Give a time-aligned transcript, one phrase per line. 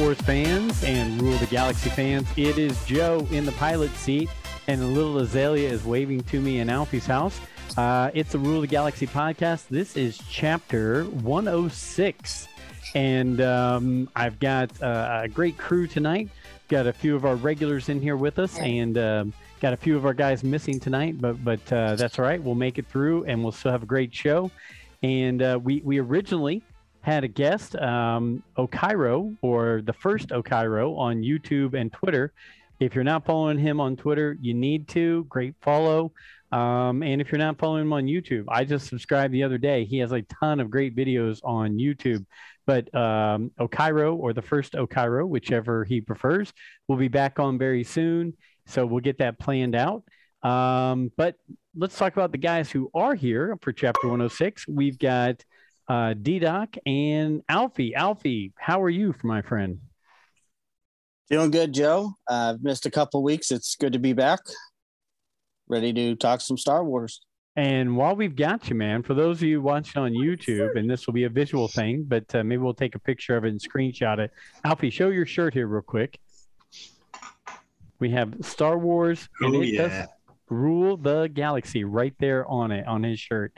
[0.00, 4.28] Wars fans and Rule the Galaxy fans, it is Joe in the pilot seat,
[4.68, 7.40] and little Azalea is waving to me in Alfie's house.
[7.78, 9.68] Uh, it's the Rule the Galaxy podcast.
[9.68, 12.48] This is chapter 106,
[12.94, 16.28] and um, I've got uh, a great crew tonight.
[16.68, 19.96] Got a few of our regulars in here with us, and um, got a few
[19.96, 22.42] of our guys missing tonight, but but uh, that's all right.
[22.42, 24.50] We'll make it through, and we'll still have a great show.
[25.02, 26.62] And uh, we we originally
[27.06, 32.32] had a guest, um, Okairo, or the first Okairo on YouTube and Twitter.
[32.80, 35.24] If you're not following him on Twitter, you need to.
[35.28, 36.10] Great follow.
[36.50, 39.84] Um, and if you're not following him on YouTube, I just subscribed the other day.
[39.84, 42.26] He has a ton of great videos on YouTube.
[42.66, 46.52] But um, Okairo, or the first Okairo, whichever he prefers,
[46.88, 48.34] will be back on very soon.
[48.66, 50.02] So we'll get that planned out.
[50.42, 51.36] Um, but
[51.76, 54.66] let's talk about the guys who are here for chapter 106.
[54.66, 55.44] We've got
[55.88, 57.94] uh, D Doc and Alfie.
[57.94, 59.80] Alfie, how are you, my friend?
[61.30, 62.12] Doing good, Joe.
[62.30, 63.50] Uh, I've missed a couple weeks.
[63.50, 64.40] It's good to be back.
[65.68, 67.20] Ready to talk some Star Wars.
[67.56, 71.06] And while we've got you, man, for those of you watching on YouTube, and this
[71.06, 73.60] will be a visual thing, but uh, maybe we'll take a picture of it and
[73.60, 74.30] screenshot it.
[74.62, 76.20] Alfie, show your shirt here real quick.
[77.98, 79.28] We have Star Wars.
[79.40, 80.06] And oh, it yeah.
[80.50, 83.52] Rule the Galaxy right there on it, on his shirt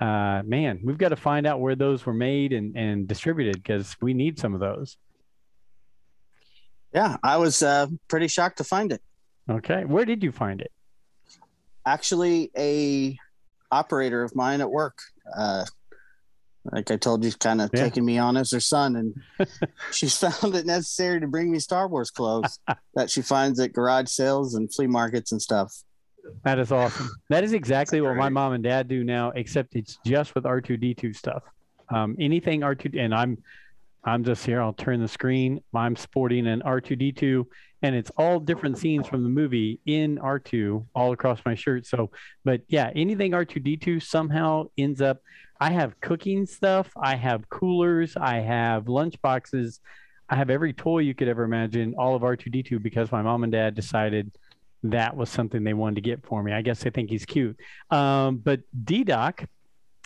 [0.00, 3.96] uh, man, we've got to find out where those were made and, and distributed because
[4.00, 4.96] we need some of those.
[6.94, 9.02] Yeah, I was uh, pretty shocked to find it.
[9.50, 10.70] Okay, where did you find it?
[11.86, 13.16] Actually, a
[13.70, 14.98] operator of mine at work.
[15.36, 15.64] Uh,
[16.72, 17.82] like I told you, kind of yeah.
[17.82, 19.48] taking me on as her son, and
[19.92, 22.58] she's found it necessary to bring me Star Wars clothes
[22.94, 25.72] that she finds at garage sales and flea markets and stuff.
[26.44, 27.10] That is awesome.
[27.28, 30.60] That is exactly what my mom and dad do now, except it's just with R
[30.60, 31.42] two D two stuff.
[31.90, 33.38] Um, anything R two, and I'm,
[34.04, 34.60] I'm just here.
[34.60, 35.60] I'll turn the screen.
[35.74, 37.48] I'm sporting an R two D two,
[37.82, 41.86] and it's all different scenes from the movie in R two all across my shirt.
[41.86, 42.10] So,
[42.44, 45.20] but yeah, anything R two D two somehow ends up.
[45.60, 46.90] I have cooking stuff.
[46.96, 48.16] I have coolers.
[48.16, 49.80] I have lunch boxes.
[50.30, 51.94] I have every toy you could ever imagine.
[51.98, 54.30] All of R two D two because my mom and dad decided
[54.84, 56.52] that was something they wanted to get for me.
[56.52, 57.58] I guess they think he's cute.
[57.90, 59.44] Um, but D Doc,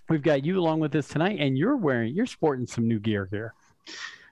[0.08, 3.28] we've got you along with us tonight, and you're wearing, you're sporting some new gear
[3.30, 3.54] here.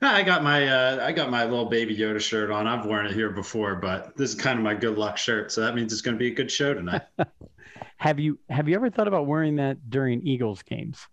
[0.02, 2.66] I got my uh, I got my little baby Yoda shirt on.
[2.66, 5.60] I've worn it here before, but this is kind of my good luck shirt, so
[5.60, 7.02] that means it's going to be a good show tonight.
[7.98, 11.06] have you have you ever thought about wearing that during Eagles games?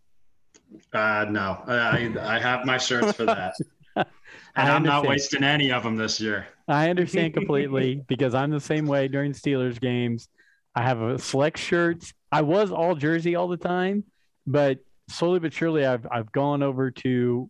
[0.93, 3.55] Uh, no, I I have my shirts for that.
[3.95, 4.07] and
[4.55, 6.47] I'm not wasting any of them this year.
[6.67, 10.29] I understand completely because I'm the same way during Steelers games.
[10.75, 12.13] I have a select shirts.
[12.31, 14.03] I was all jersey all the time,
[14.45, 14.79] but
[15.09, 17.49] slowly but surely I've I've gone over to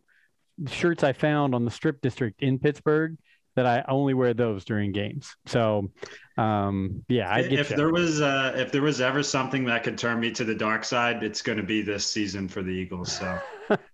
[0.68, 3.18] shirts I found on the strip district in Pittsburgh
[3.56, 5.36] that I only wear those during games.
[5.48, 5.90] So,
[6.38, 7.76] um, yeah, I if you.
[7.76, 10.86] there was uh, if there was ever something that could turn me to the dark
[10.86, 13.12] side, it's going to be this season for the Eagles.
[13.12, 13.40] So.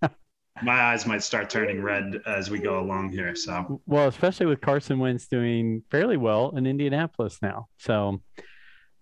[0.62, 3.34] my eyes might start turning red as we go along here.
[3.34, 7.68] So, well, especially with Carson Wentz doing fairly well in Indianapolis now.
[7.78, 8.20] So,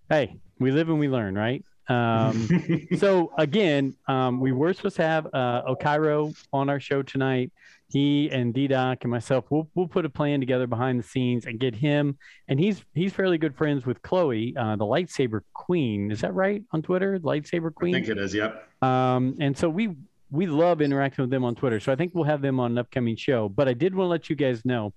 [0.09, 1.63] hey, we live and we learn, right?
[1.89, 2.47] Um,
[2.97, 7.51] so again, um, we were supposed to have uh, Okairo on our show tonight.
[7.89, 11.45] He and D Doc and myself, we'll we'll put a plan together behind the scenes
[11.45, 12.17] and get him.
[12.47, 16.09] And he's he's fairly good friends with Chloe, uh, the lightsaber queen.
[16.09, 17.19] Is that right on Twitter?
[17.19, 17.93] Lightsaber queen.
[17.93, 18.33] I think it is.
[18.33, 18.67] Yep.
[18.81, 19.95] Um, and so we
[20.33, 21.79] we love interacting with them on Twitter.
[21.79, 23.47] So I think we'll have them on an upcoming show.
[23.47, 24.91] But I did want to let you guys know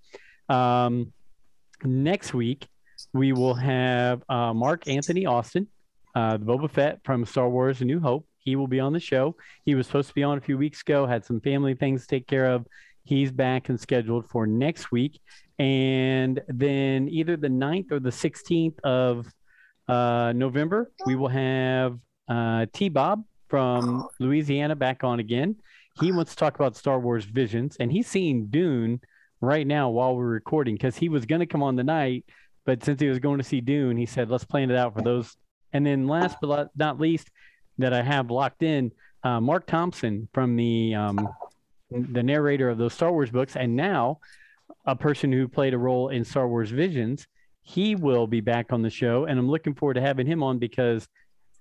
[0.49, 1.13] um,
[1.85, 2.67] next week
[3.13, 5.69] we will have uh, Mark Anthony Austin,
[6.15, 8.27] uh, the Boba Fett from Star Wars: A New Hope.
[8.39, 9.37] He will be on the show.
[9.67, 12.07] He was supposed to be on a few weeks ago, had some family things to
[12.07, 12.67] take care of.
[13.05, 15.21] He's back and scheduled for next week.
[15.59, 19.27] And then either the 9th or the 16th of
[19.89, 21.99] uh, November, we will have
[22.29, 25.57] uh, T Bob from Louisiana back on again.
[26.01, 29.01] He wants to talk about Star Wars Visions, and he's seeing Dune
[29.41, 32.25] right now while we're recording because he was going to come on tonight,
[32.65, 35.03] but since he was going to see Dune, he said, let's plan it out for
[35.03, 35.37] those.
[35.73, 37.31] And then last but not least,
[37.79, 41.29] that I have locked in, uh, Marc Thompson from the um,
[41.91, 44.19] the narrator of those Star Wars books, and now
[44.87, 47.27] a person who played a role in Star Wars Visions.
[47.63, 50.59] He will be back on the show, and I'm looking forward to having him on
[50.59, 51.09] because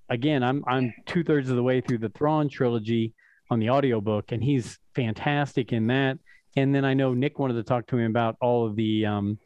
[0.09, 3.13] again, I'm I'm two thirds of the way through the Thrawn trilogy
[3.49, 6.17] on the audiobook, and he's fantastic in that.
[6.55, 9.39] And then I know Nick wanted to talk to him about all of the um,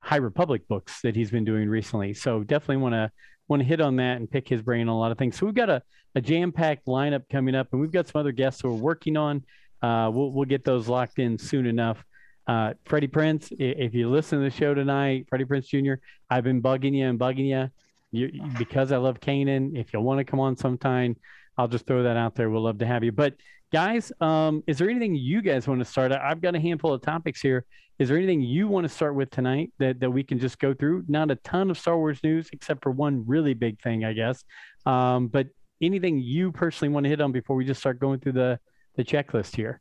[0.00, 2.12] High Republic books that he's been doing recently.
[2.14, 3.10] So definitely want to
[3.48, 5.36] want to hit on that and pick his brain on a lot of things.
[5.36, 5.82] So we've got a,
[6.14, 9.16] a jam packed lineup coming up, and we've got some other guests who are working
[9.16, 9.44] on.
[9.82, 12.04] Uh, we'll we'll get those locked in soon enough.
[12.46, 15.94] Uh, Freddie Prinze, if you listen to the show tonight, Freddie Prinze Jr.,
[16.28, 17.70] I've been bugging you and bugging you.
[18.14, 19.76] You because I love Kanan.
[19.76, 21.16] If you want to come on sometime,
[21.58, 22.50] I'll just throw that out there.
[22.50, 23.12] We'll love to have you.
[23.12, 23.34] But
[23.72, 26.12] guys, um, is there anything you guys want to start?
[26.12, 27.64] I've got a handful of topics here.
[27.98, 30.74] Is there anything you want to start with tonight that, that we can just go
[30.74, 31.04] through?
[31.06, 34.44] Not a ton of Star Wars news, except for one really big thing, I guess.
[34.84, 35.46] Um, but
[35.80, 38.58] anything you personally want to hit on before we just start going through the,
[38.96, 39.80] the checklist here?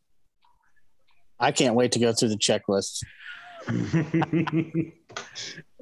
[1.40, 3.04] I can't wait to go through the checklist.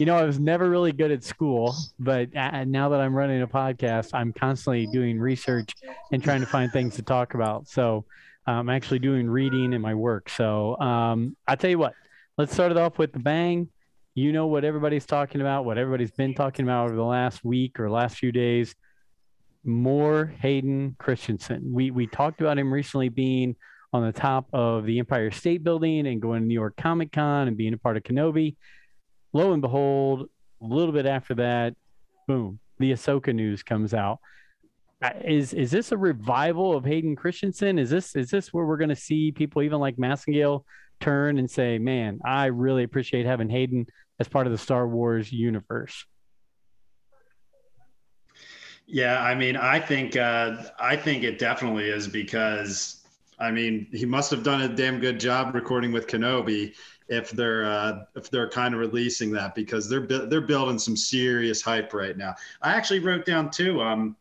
[0.00, 3.46] you know, I was never really good at school, but now that I'm running a
[3.46, 5.74] podcast, I'm constantly doing research
[6.10, 7.68] and trying to find things to talk about.
[7.68, 8.06] So
[8.46, 10.30] I'm actually doing reading in my work.
[10.30, 11.92] So um, I tell you what,
[12.38, 13.68] let's start it off with the bang.
[14.14, 17.78] You know what everybody's talking about, what everybody's been talking about over the last week
[17.78, 18.74] or last few days.
[19.64, 21.74] More Hayden Christensen.
[21.74, 23.54] We we talked about him recently being
[23.92, 27.48] on the top of the Empire State Building and going to New York Comic Con
[27.48, 28.56] and being a part of Kenobi.
[29.32, 30.28] Lo and behold,
[30.62, 31.74] a little bit after that,
[32.26, 34.18] boom, the Ahsoka news comes out.
[35.02, 37.78] Uh, is is this a revival of Hayden Christensen?
[37.78, 40.64] Is this is this where we're going to see people even like Massengale
[41.00, 43.86] turn and say, "Man, I really appreciate having Hayden
[44.18, 46.04] as part of the Star Wars universe"?
[48.86, 53.00] Yeah, I mean, I think uh, I think it definitely is because
[53.38, 56.74] I mean, he must have done a damn good job recording with Kenobi
[57.10, 61.60] if they're uh, if they're kind of releasing that because they're they're building some serious
[61.60, 62.34] hype right now.
[62.62, 63.82] I actually wrote down too.
[63.82, 64.16] Um,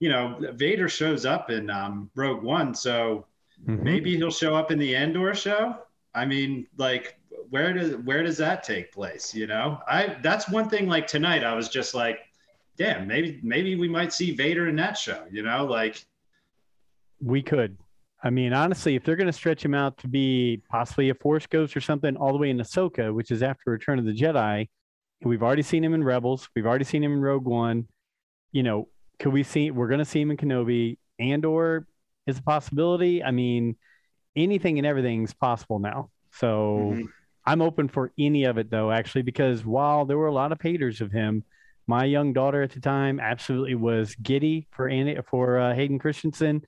[0.00, 3.26] you know, Vader shows up in um, Rogue One, so
[3.64, 3.84] mm-hmm.
[3.84, 5.76] maybe he'll show up in the Andor show.
[6.14, 7.18] I mean, like,
[7.50, 9.34] where does where does that take place?
[9.34, 10.88] You know, I that's one thing.
[10.88, 12.20] Like tonight, I was just like,
[12.78, 15.22] damn, maybe maybe we might see Vader in that show.
[15.30, 16.02] You know, like
[17.20, 17.76] we could
[18.22, 21.46] I mean, honestly, if they're going to stretch him out to be possibly a Force
[21.46, 24.68] Ghost or something, all the way in Ahsoka, which is after Return of the Jedi,
[25.24, 27.88] we've already seen him in Rebels, we've already seen him in Rogue One.
[28.52, 28.88] You know,
[29.18, 29.70] could we see?
[29.70, 30.98] We're going to see him in Kenobi.
[31.18, 31.86] Andor
[32.26, 33.24] is a possibility.
[33.24, 33.76] I mean,
[34.36, 36.10] anything and everything's possible now.
[36.32, 37.06] So mm-hmm.
[37.44, 40.60] I'm open for any of it, though, actually, because while there were a lot of
[40.60, 41.44] haters of him,
[41.88, 44.88] my young daughter at the time absolutely was giddy for
[45.28, 46.62] for uh, Hayden Christensen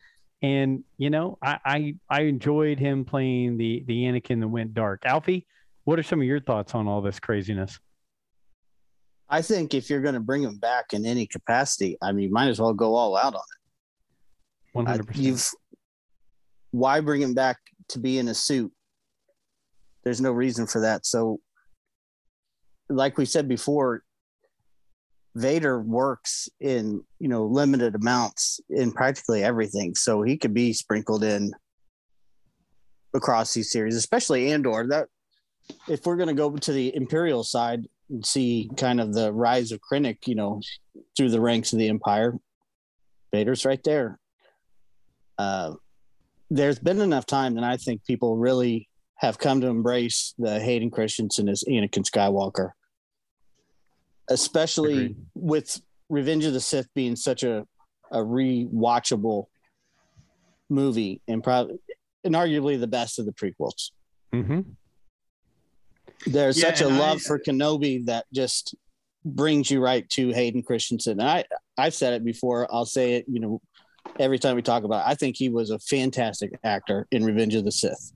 [0.45, 5.07] and you know, I, I I enjoyed him playing the the Anakin that went dark.
[5.07, 5.47] Alfie,
[5.85, 7.79] what are some of your thoughts on all this craziness?
[9.27, 12.31] I think if you're going to bring him back in any capacity, I mean, you
[12.31, 14.75] might as well go all out on it.
[14.75, 15.25] One hundred percent.
[15.25, 15.49] You've
[16.73, 17.57] why bring him back
[17.89, 18.71] to be in a suit?
[20.03, 21.07] There's no reason for that.
[21.07, 21.41] So,
[22.91, 24.04] like we said before,
[25.35, 31.25] Vader works in you know limited amounts in practically everything, so he could be sprinkled
[31.25, 31.53] in
[33.15, 34.87] across these series, especially Andor.
[34.89, 35.09] That
[35.89, 39.73] if we're going to go to the Imperial side and see kind of the rise
[39.73, 40.61] of Krennic, you know,
[41.17, 42.35] through the ranks of the Empire,
[43.33, 44.21] Vader's right there.
[45.37, 45.75] Uh,
[46.49, 50.91] there's been enough time that I think people really have come to embrace the Hayden
[50.91, 52.71] Christensen as Anakin Skywalker
[54.29, 55.17] especially Agreed.
[55.35, 57.67] with Revenge of the Sith being such a
[58.11, 59.47] a rewatchable
[60.71, 61.79] movie and probably
[62.23, 63.91] and arguably the best of the prequels.
[64.33, 64.61] Mm-hmm.
[66.27, 68.75] There's yeah, such a love I, for Kenobi that just
[69.25, 71.21] brings you right to Hayden Christensen.
[71.21, 71.45] And I
[71.77, 72.69] I've said it before.
[72.73, 73.27] I'll say it.
[73.29, 73.61] You know,
[74.19, 75.07] every time we talk about.
[75.07, 75.11] it.
[75.11, 78.13] I think he was a fantastic actor in Revenge of the Sith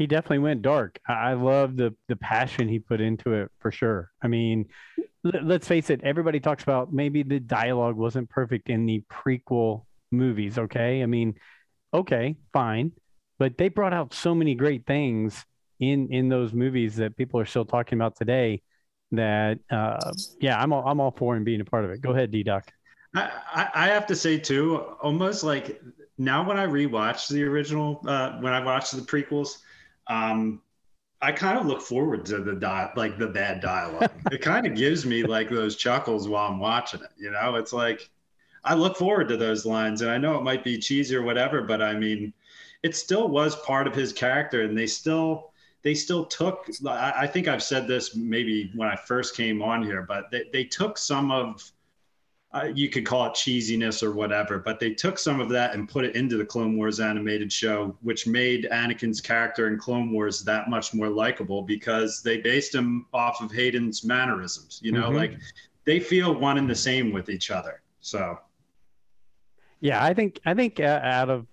[0.00, 0.98] he definitely went dark.
[1.06, 4.10] I love the the passion he put into it for sure.
[4.22, 4.64] I mean,
[5.22, 6.00] let's face it.
[6.02, 10.56] Everybody talks about maybe the dialogue wasn't perfect in the prequel movies.
[10.56, 11.34] Okay, I mean,
[11.92, 12.92] okay, fine,
[13.38, 15.44] but they brought out so many great things
[15.80, 18.62] in in those movies that people are still talking about today.
[19.12, 22.00] That uh, yeah, I'm all, I'm all for him being a part of it.
[22.00, 22.72] Go ahead, D Doc.
[23.14, 25.82] I, I have to say too, almost like
[26.16, 29.58] now when I rewatch the original, uh, when I watch the prequels,
[30.10, 30.60] um,
[31.22, 34.10] I kind of look forward to the di- like the bad dialogue.
[34.32, 37.10] it kind of gives me like those chuckles while I'm watching it.
[37.18, 38.10] You know, it's like
[38.64, 41.62] I look forward to those lines, and I know it might be cheesy or whatever,
[41.62, 42.32] but I mean,
[42.82, 45.52] it still was part of his character, and they still
[45.82, 46.68] they still took.
[46.86, 50.44] I, I think I've said this maybe when I first came on here, but they,
[50.52, 51.70] they took some of
[52.52, 55.88] uh, you could call it cheesiness or whatever, but they took some of that and
[55.88, 60.42] put it into the Clone Wars animated show, which made Anakin's character in Clone Wars
[60.42, 64.80] that much more likable because they based him off of Hayden's mannerisms.
[64.82, 65.16] You know, mm-hmm.
[65.16, 65.38] like
[65.84, 67.82] they feel one and the same with each other.
[68.00, 68.40] So,
[69.80, 71.46] yeah, I think I think uh, out of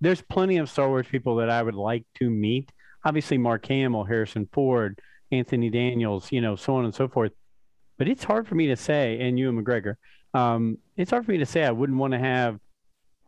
[0.00, 2.72] there's plenty of Star Wars people that I would like to meet.
[3.04, 7.30] Obviously, Mark Hamill, Harrison Ford, Anthony Daniels, you know, so on and so forth.
[7.96, 9.94] But it's hard for me to say, and Ewan McGregor,
[10.36, 12.60] um, it's hard for me to say I wouldn't want to have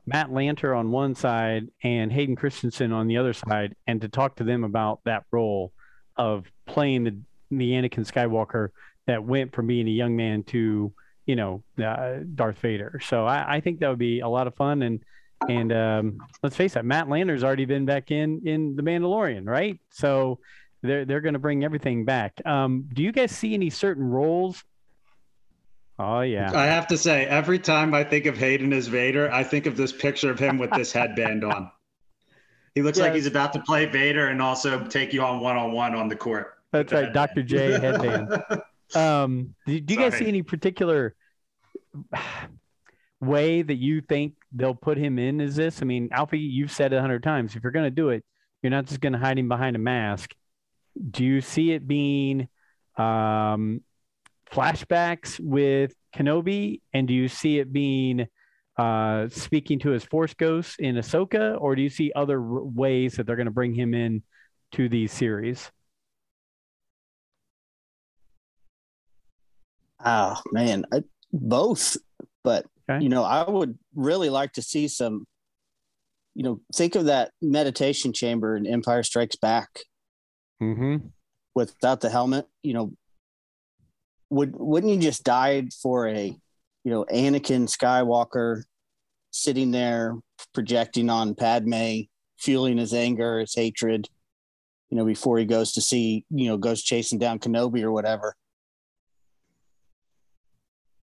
[0.06, 4.36] Matt Lanter on one side and Hayden Christensen on the other side, and to talk
[4.36, 5.72] to them about that role
[6.16, 7.16] of playing the
[7.50, 8.70] the Anakin Skywalker
[9.06, 10.92] that went from being a young man to
[11.24, 13.00] you know uh, Darth Vader.
[13.02, 14.82] So I, I, think that would be a lot of fun.
[14.82, 15.00] And
[15.48, 19.78] and um, let's face it, Matt Lanter's already been back in in the Mandalorian, right?
[19.90, 20.40] So
[20.82, 22.40] they're they're going to bring everything back.
[22.44, 24.62] Um, do you guys see any certain roles?
[25.98, 26.52] Oh yeah.
[26.54, 29.76] I have to say, every time I think of Hayden as Vader, I think of
[29.76, 31.70] this picture of him with this headband on.
[32.74, 35.72] He looks like he's about to play Vader and also take you on one on
[35.72, 36.54] one on the court.
[36.70, 37.42] That's right, Dr.
[37.42, 38.42] J headband.
[38.94, 41.16] um, do, do you guys see any particular
[43.20, 45.40] way that you think they'll put him in?
[45.40, 45.82] Is this?
[45.82, 47.56] I mean, Alfie, you've said it a hundred times.
[47.56, 48.24] If you're going to do it,
[48.62, 50.34] you're not just going to hide him behind a mask.
[51.10, 52.48] Do you see it being
[52.96, 53.80] um,
[54.52, 58.26] flashbacks with Kenobi, and do you see it being
[58.78, 63.14] uh, speaking to his Force ghosts in Ahsoka, or do you see other r- ways
[63.14, 64.22] that they're going to bring him in
[64.72, 65.70] to these series?
[70.04, 71.02] Oh man, I,
[71.32, 71.96] both.
[72.44, 73.02] But okay.
[73.02, 75.26] you know, I would really like to see some.
[76.34, 79.80] You know, think of that meditation chamber in Empire Strikes Back.
[80.62, 81.08] Mm-hmm.
[81.56, 82.92] Without the helmet, you know,
[84.30, 86.26] would wouldn't you just died for a,
[86.84, 88.62] you know, Anakin Skywalker
[89.30, 90.16] sitting there
[90.54, 92.02] projecting on Padme,
[92.38, 94.08] fueling his anger, his hatred,
[94.90, 98.34] you know, before he goes to see, you know, goes chasing down Kenobi or whatever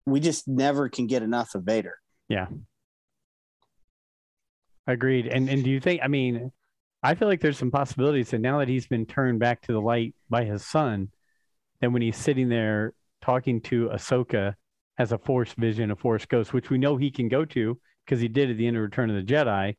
[0.07, 1.99] we just never can get enough of Vader.
[2.28, 2.47] Yeah.
[4.87, 5.26] Agreed.
[5.28, 6.52] And and do you think I mean,
[7.02, 9.81] I feel like there's some possibilities that now that he's been turned back to the
[9.81, 11.11] light by his son,
[11.81, 12.93] then when he's sitting there
[13.25, 14.54] talking to Ahsoka
[14.99, 18.21] as a force vision, a force ghost, which we know he can go to because
[18.21, 19.76] he did at the end of Return of the Jedi,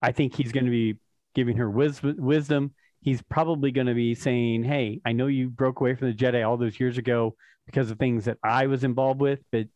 [0.00, 0.96] I think he's going to be
[1.34, 2.72] giving her wis- wisdom.
[3.00, 6.46] He's probably going to be saying, Hey, I know you broke away from the Jedi
[6.46, 7.34] all those years ago
[7.66, 9.66] because of things that I was involved with, but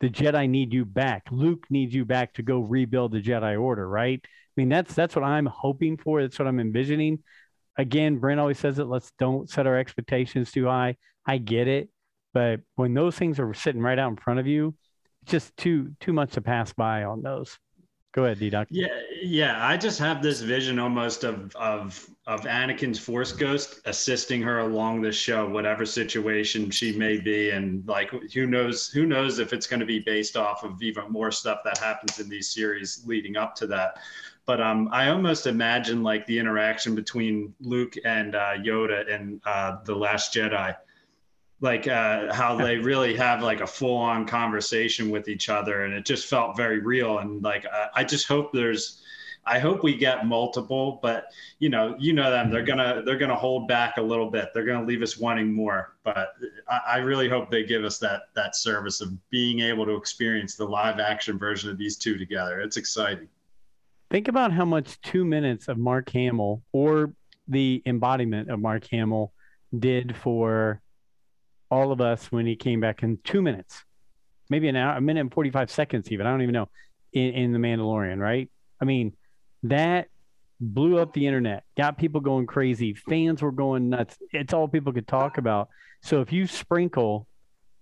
[0.00, 1.28] the Jedi need you back.
[1.30, 4.20] Luke needs you back to go rebuild the Jedi Order, right?
[4.22, 6.20] I mean, that's that's what I'm hoping for.
[6.20, 7.20] That's what I'm envisioning.
[7.78, 8.84] Again, Brent always says it.
[8.84, 10.96] Let's don't set our expectations too high.
[11.26, 11.88] I get it,
[12.34, 14.74] but when those things are sitting right out in front of you,
[15.22, 17.58] it's just too too much to pass by on those.
[18.12, 18.68] Go ahead, D-Doc.
[18.70, 18.88] Yeah,
[19.22, 19.66] yeah.
[19.66, 25.00] I just have this vision almost of of of Anakin's Force Ghost assisting her along
[25.00, 29.66] the show, whatever situation she may be, and like who knows who knows if it's
[29.66, 33.38] going to be based off of even more stuff that happens in these series leading
[33.38, 33.98] up to that.
[34.44, 39.78] But um, I almost imagine like the interaction between Luke and uh, Yoda in uh,
[39.84, 40.76] the Last Jedi
[41.62, 45.94] like uh, how they really have like a full on conversation with each other and
[45.94, 49.00] it just felt very real and like I, I, just hope there's
[49.46, 51.26] i hope we get multiple but
[51.60, 54.48] you know you know them they're gonna they're gonna hold back a little bit.
[54.52, 56.34] They're gonna leave us wanting more but
[56.68, 60.56] I, I really hope they give us that that service of being able to experience
[60.56, 62.60] the live action version of these two together.
[62.60, 63.28] It's exciting.
[64.10, 67.14] Think about how much two minutes of mark hamill or
[67.48, 69.32] the embodiment of mark hamill
[69.78, 70.81] did for
[71.72, 73.82] all of us when he came back in two minutes,
[74.50, 76.26] maybe an hour, a minute and 45 seconds, even.
[76.26, 76.68] I don't even know,
[77.14, 78.50] in, in The Mandalorian, right?
[78.78, 79.14] I mean,
[79.62, 80.08] that
[80.60, 82.92] blew up the internet, got people going crazy.
[82.92, 84.18] Fans were going nuts.
[84.32, 85.70] It's all people could talk about.
[86.02, 87.26] So if you sprinkle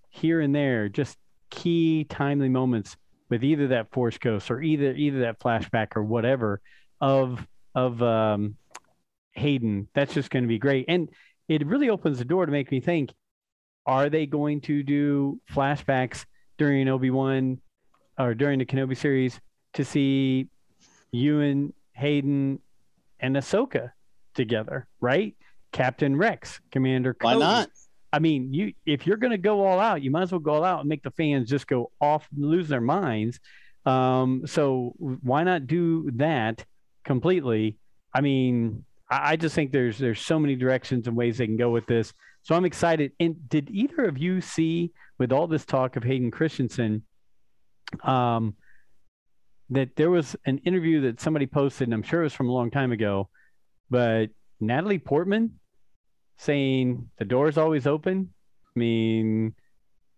[0.09, 1.17] here and there just
[1.49, 2.95] key timely moments
[3.29, 6.61] with either that force ghost or either either that flashback or whatever
[7.01, 7.45] of
[7.75, 8.55] of um,
[9.33, 10.85] Hayden, that's just going to be great.
[10.87, 11.09] And
[11.49, 13.11] it really opens the door to make me think
[13.85, 16.25] are they going to do flashbacks
[16.57, 17.59] during Obi Wan
[18.17, 19.39] or during the Kenobi series
[19.73, 20.47] to see
[21.11, 22.59] Ewan, Hayden,
[23.19, 23.91] and Ahsoka
[24.35, 24.87] together?
[24.99, 25.35] Right,
[25.71, 27.15] Captain Rex, Commander.
[27.21, 27.69] Why not?
[28.13, 30.55] I mean, you if you're going to go all out, you might as well go
[30.55, 33.39] all out and make the fans just go off, lose their minds.
[33.85, 36.65] Um, so why not do that
[37.03, 37.77] completely?
[38.13, 41.57] I mean, I, I just think there's there's so many directions and ways they can
[41.57, 42.13] go with this.
[42.43, 43.11] So I'm excited.
[43.19, 47.03] And did either of you see, with all this talk of Hayden Christensen,
[48.03, 48.55] um,
[49.69, 52.53] that there was an interview that somebody posted, and I'm sure it was from a
[52.53, 53.29] long time ago,
[53.89, 54.29] but
[54.59, 55.59] Natalie Portman
[56.37, 58.33] saying the door is always open.
[58.75, 59.53] I mean,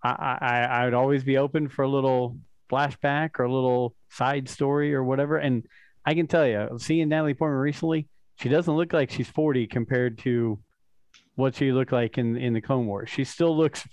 [0.03, 2.37] I, I, I would always be open for a little
[2.71, 5.37] flashback or a little side story or whatever.
[5.37, 5.65] And
[6.05, 8.07] I can tell you, seeing Natalie Portman recently,
[8.39, 10.59] she doesn't look like she's 40 compared to
[11.35, 13.09] what she looked like in in the Clone Wars.
[13.09, 13.87] She still looks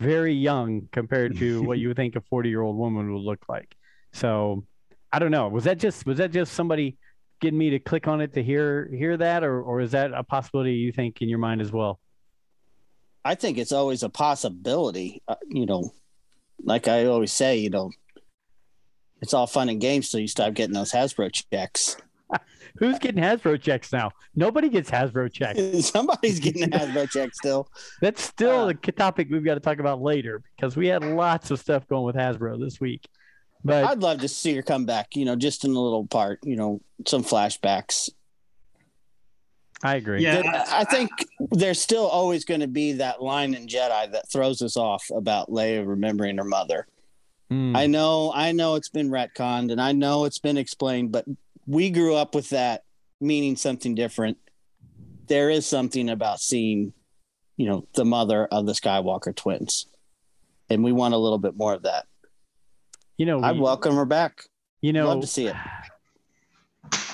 [0.00, 3.44] very young compared to what you would think a 40 year old woman would look
[3.48, 3.74] like.
[4.12, 4.64] So
[5.12, 5.48] I don't know.
[5.48, 6.96] Was that just was that just somebody
[7.40, 10.22] getting me to click on it to hear hear that, or or is that a
[10.22, 12.00] possibility you think in your mind as well?
[13.24, 15.22] I think it's always a possibility.
[15.28, 15.92] Uh, you know,
[16.62, 17.90] like I always say, you know,
[19.20, 21.96] it's all fun and games till you start getting those Hasbro checks.
[22.78, 24.10] Who's getting Hasbro checks now?
[24.34, 25.86] Nobody gets Hasbro checks.
[25.90, 27.68] Somebody's getting Hasbro check still.
[28.00, 31.50] That's still uh, a topic we've got to talk about later because we had lots
[31.50, 33.06] of stuff going with Hasbro this week.
[33.62, 36.38] But I'd love to see her come back, you know, just in a little part,
[36.44, 38.08] you know, some flashbacks.
[39.82, 40.22] I agree.
[40.22, 41.10] Yeah, I think
[41.50, 45.48] there's still always going to be that line in Jedi that throws us off about
[45.48, 46.86] Leia remembering her mother.
[47.50, 47.76] Mm.
[47.76, 51.24] I know, I know it's been retconned and I know it's been explained, but
[51.66, 52.84] we grew up with that
[53.20, 54.38] meaning something different.
[55.26, 56.92] There is something about seeing,
[57.56, 59.86] you know, the mother of the Skywalker twins,
[60.68, 62.06] and we want a little bit more of that.
[63.16, 64.44] You know, I'd welcome her back.
[64.80, 65.56] You know, love to see it.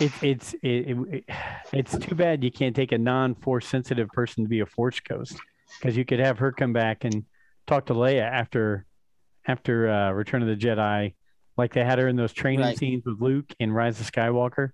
[0.00, 1.24] It, it's it, it,
[1.72, 5.36] it's too bad you can't take a non-force sensitive person to be a force ghost
[5.78, 7.24] because you could have her come back and
[7.66, 8.86] talk to Leia after
[9.46, 11.14] after uh, Return of the Jedi
[11.56, 12.76] like they had her in those training right.
[12.76, 14.70] scenes with Luke in Rise of Skywalker.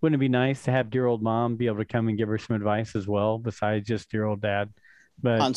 [0.00, 2.28] Wouldn't it be nice to have dear old mom be able to come and give
[2.28, 4.70] her some advice as well, besides just dear old dad?
[5.22, 5.54] But on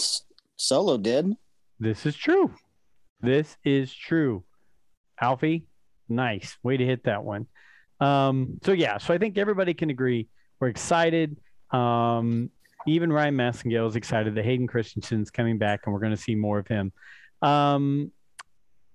[0.56, 1.34] Solo did.
[1.80, 2.54] This is true.
[3.22, 4.44] This is true.
[5.20, 5.66] Alfie,
[6.08, 7.48] nice way to hit that one.
[8.00, 10.28] Um, so yeah, so I think everybody can agree
[10.60, 11.38] we're excited.
[11.72, 12.50] Um,
[12.86, 16.36] even Ryan Massengill is excited that Hayden Christensen's coming back, and we're going to see
[16.36, 16.92] more of him.
[17.42, 18.12] Um,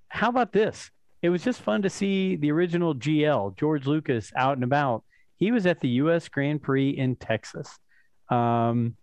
[0.08, 0.90] how about this?
[1.22, 5.04] It was just fun to see the original GL, George Lucas, out and about.
[5.36, 6.28] He was at the U.S.
[6.28, 7.78] Grand Prix in Texas.
[8.28, 8.96] Um,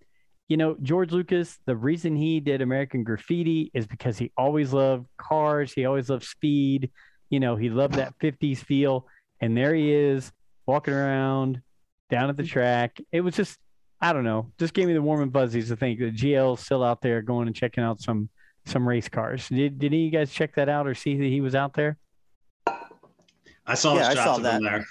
[0.49, 5.07] you know, George Lucas, the reason he did American Graffiti is because he always loved
[5.17, 5.71] cars.
[5.71, 6.91] He always loved speed.
[7.29, 9.07] You know, he loved that 50s feel.
[9.39, 10.31] And there he is
[10.65, 11.61] walking around
[12.09, 12.99] down at the track.
[13.11, 13.57] It was just,
[14.01, 16.83] I don't know, just gave me the warm and fuzzies to think that GL's still
[16.83, 18.29] out there going and checking out some
[18.65, 19.47] some race cars.
[19.47, 21.73] Did, did any of you guys check that out or see that he was out
[21.73, 21.97] there?
[23.65, 24.55] I saw yeah, shots I saw of that.
[24.55, 24.87] him there.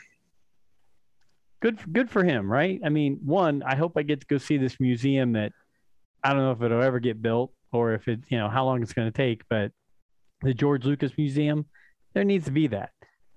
[1.60, 2.80] Good, good for him, right?
[2.84, 5.52] I mean, one, I hope I get to go see this museum that
[6.22, 8.82] I don't know if it'll ever get built or if it, you know, how long
[8.82, 9.72] it's going to take, but
[10.42, 11.66] the George Lucas Museum,
[12.14, 12.90] there needs to be that.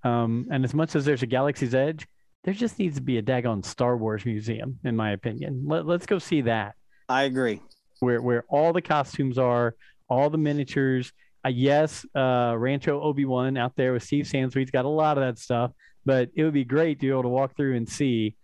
[0.04, 2.08] Um, and as much as there's a Galaxy's Edge,
[2.44, 5.64] there just needs to be a daggone Star Wars museum, in my opinion.
[5.68, 6.76] Let, let's go see that.
[7.08, 7.62] I agree.
[8.00, 9.76] Where where all the costumes are,
[10.10, 11.14] all the miniatures,
[11.46, 15.24] uh, yes, uh, Rancho Obi Wan out there with Steve Sansweet's got a lot of
[15.24, 15.72] that stuff,
[16.06, 18.36] but it would be great to be able to walk through and see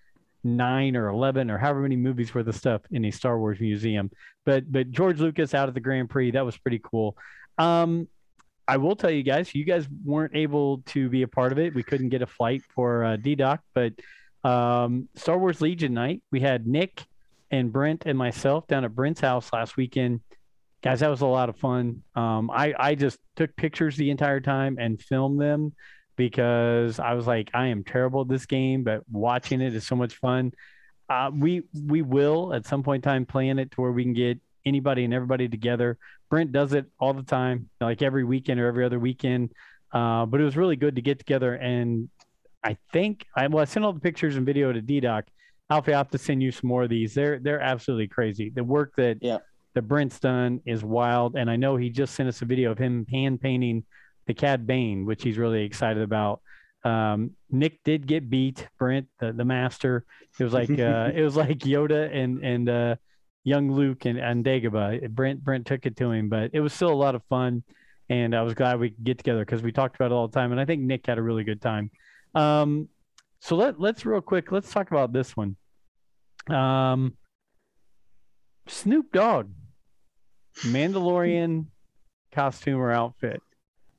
[0.43, 4.09] nine or eleven or however many movies worth of stuff in a Star Wars museum.
[4.45, 7.17] But but George Lucas out at the Grand Prix that was pretty cool.
[7.57, 8.07] Um,
[8.67, 11.73] I will tell you guys, you guys weren't able to be a part of it.
[11.73, 13.93] We couldn't get a flight for uh, DDoc, but
[14.43, 17.05] um, Star Wars Legion night, we had Nick
[17.49, 20.19] and Brent and myself down at Brent's house last weekend
[20.81, 22.03] guys, that was a lot of fun.
[22.15, 25.73] Um, I I just took pictures the entire time and filmed them
[26.15, 29.95] because I was like, I am terrible at this game, but watching it is so
[29.95, 30.51] much fun.
[31.09, 34.13] Uh, we we will at some point in time plan it to where we can
[34.13, 35.97] get anybody and everybody together.
[36.29, 39.51] Brent does it all the time, like every weekend or every other weekend.
[39.93, 42.09] Uh, but it was really good to get together and
[42.67, 45.23] I think I well I sent all the pictures and video to DDoc.
[45.69, 47.13] Alfie, I have to send you some more of these.
[47.13, 48.49] They're they're absolutely crazy.
[48.49, 49.37] The work that yeah
[49.77, 51.35] that Brent's done is wild.
[51.35, 53.83] And I know he just sent us a video of him hand painting
[54.25, 56.41] the Cad Bane, which he's really excited about.
[56.83, 60.03] Um, Nick did get beat, Brent, the, the master.
[60.39, 62.95] It was like uh, it was like Yoda and and uh,
[63.43, 65.11] young Luke and, and Dagobah.
[65.11, 67.63] Brent Brent took it to him, but it was still a lot of fun.
[68.09, 70.33] And I was glad we could get together because we talked about it all the
[70.33, 70.51] time.
[70.51, 71.91] And I think Nick had a really good time.
[72.33, 72.89] Um,
[73.41, 75.55] so let let's real quick, let's talk about this one.
[76.49, 77.15] Um,
[78.67, 79.51] Snoop Dogg
[80.63, 81.65] Mandalorian
[82.31, 83.41] costume or outfit.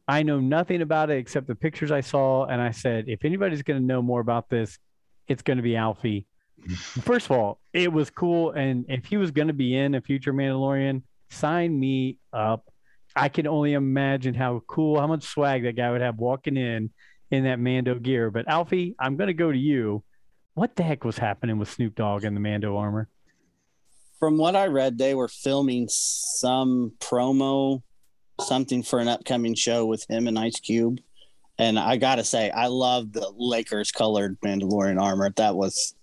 [0.07, 3.63] I know nothing about it except the pictures I saw, and I said, if anybody's
[3.63, 4.79] going to know more about this,
[5.29, 6.27] it's going to be Alfie.
[7.03, 10.01] First of all, it was cool, and if he was going to be in a
[10.01, 12.65] future Mandalorian, sign me up.
[13.15, 16.91] I can only imagine how cool, how much swag that guy would have walking in
[17.31, 18.31] in that Mando gear.
[18.31, 20.05] But Alfie, I'm going to go to you.
[20.55, 23.09] What the heck was happening with Snoop Dogg and the Mando armor?
[24.19, 27.83] From what I read, they were filming some promo,
[28.41, 31.01] something for an upcoming show with him and Ice Cube,
[31.59, 35.31] And I gotta say, I love the Lakers colored Mandalorian armor.
[35.37, 35.95] That was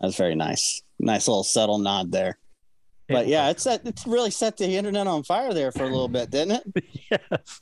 [0.00, 0.82] that was very nice.
[0.98, 2.38] Nice little subtle nod there.
[3.08, 6.30] But yeah, it's it's really set the internet on fire there for a little bit,
[6.30, 6.84] didn't it?
[7.10, 7.60] yes.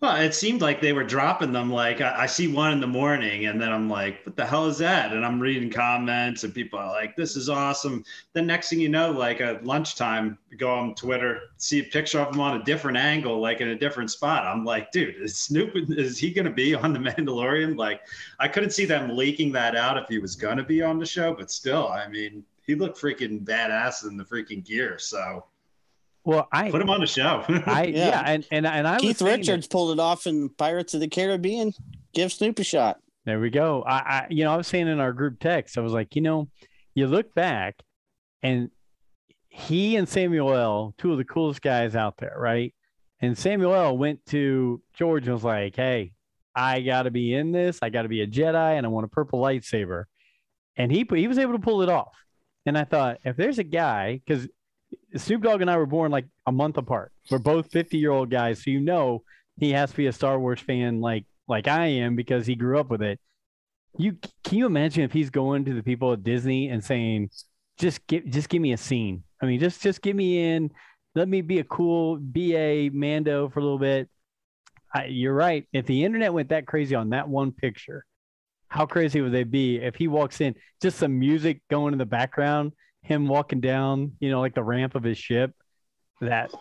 [0.00, 1.72] Well, it seemed like they were dropping them.
[1.72, 4.68] Like I, I, see one in the morning, and then I'm like, "What the hell
[4.68, 8.70] is that?" And I'm reading comments, and people are like, "This is awesome." The next
[8.70, 12.60] thing you know, like at lunchtime, go on Twitter, see a picture of him on
[12.60, 14.46] a different angle, like in a different spot.
[14.46, 15.72] I'm like, "Dude, is Snoop?
[15.74, 18.02] Is he going to be on the Mandalorian?" Like,
[18.38, 21.06] I couldn't see them leaking that out if he was going to be on the
[21.06, 24.96] show, but still, I mean, he looked freaking badass in the freaking gear.
[25.00, 25.44] So
[26.28, 27.42] well, I put him on the show.
[27.48, 28.08] I yeah.
[28.08, 31.08] yeah, and and and I Keith Richards that, pulled it off in Pirates of the
[31.08, 31.72] Caribbean.
[32.12, 32.98] Give Snoop a shot.
[33.24, 33.82] There we go.
[33.82, 36.20] I, I you know I was saying in our group text, I was like, you
[36.20, 36.50] know,
[36.94, 37.76] you look back,
[38.42, 38.70] and
[39.48, 42.74] he and Samuel L, two of the coolest guys out there, right?
[43.22, 46.12] And Samuel L went to George and was like, hey,
[46.54, 47.78] I got to be in this.
[47.80, 50.04] I got to be a Jedi, and I want a purple lightsaber.
[50.76, 52.14] And he he was able to pull it off.
[52.66, 54.46] And I thought, if there's a guy, because
[55.16, 57.12] Snoop Dogg and I were born like a month apart.
[57.30, 59.22] We're both 50 year old guys, so you know
[59.58, 62.78] he has to be a Star Wars fan like like I am because he grew
[62.78, 63.18] up with it.
[63.96, 67.30] You can you imagine if he's going to the people at Disney and saying,
[67.78, 69.24] "Just give just give me a scene.
[69.42, 70.70] I mean, just just give me in.
[71.14, 74.08] Let me be a cool BA Mando for a little bit."
[74.94, 75.66] I, you're right.
[75.72, 78.04] If the internet went that crazy on that one picture,
[78.68, 82.06] how crazy would they be if he walks in, just some music going in the
[82.06, 82.72] background,
[83.08, 85.52] him walking down, you know, like the ramp of his ship?
[86.20, 86.52] That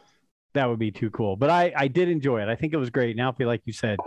[0.53, 1.35] that would be too cool.
[1.35, 2.49] But I I did enjoy it.
[2.49, 3.15] I think it was great.
[3.15, 3.97] Now, feel like you said,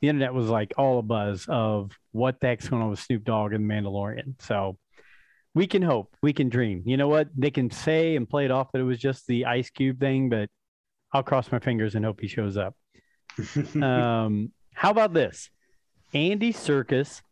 [0.00, 3.24] the internet was like all a buzz of what the heck's going on with Snoop
[3.24, 4.34] Dogg and Mandalorian.
[4.40, 4.78] So
[5.54, 6.82] we can hope, we can dream.
[6.86, 7.28] You know what?
[7.36, 10.28] They can say and play it off that it was just the Ice Cube thing,
[10.28, 10.48] but
[11.12, 12.74] I'll cross my fingers and hope he shows up.
[13.82, 15.50] um, how about this?
[16.14, 17.22] Andy Serkis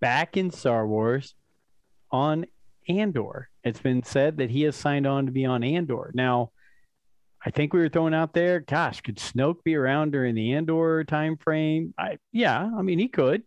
[0.00, 1.34] back in Star Wars
[2.10, 2.46] on
[2.88, 3.48] Andor.
[3.64, 6.10] It's been said that he has signed on to be on Andor.
[6.14, 6.50] Now,
[7.44, 11.04] I think we were throwing out there, gosh, could Snoke be around during the Andor
[11.04, 11.94] time frame?
[11.98, 13.42] I yeah, I mean he could.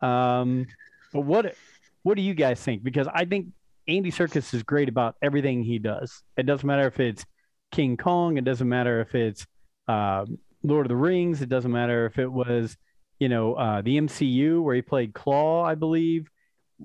[0.00, 0.66] Um,
[1.12, 1.54] but what
[2.02, 2.84] what do you guys think?
[2.84, 3.48] Because I think
[3.88, 6.22] Andy Serkis is great about everything he does.
[6.36, 7.24] It doesn't matter if it's
[7.72, 9.46] King Kong, it doesn't matter if it's
[9.88, 10.26] uh,
[10.62, 12.76] Lord of the Rings, it doesn't matter if it was
[13.18, 16.28] you know, uh, the MCU where he played Klaue, I believe.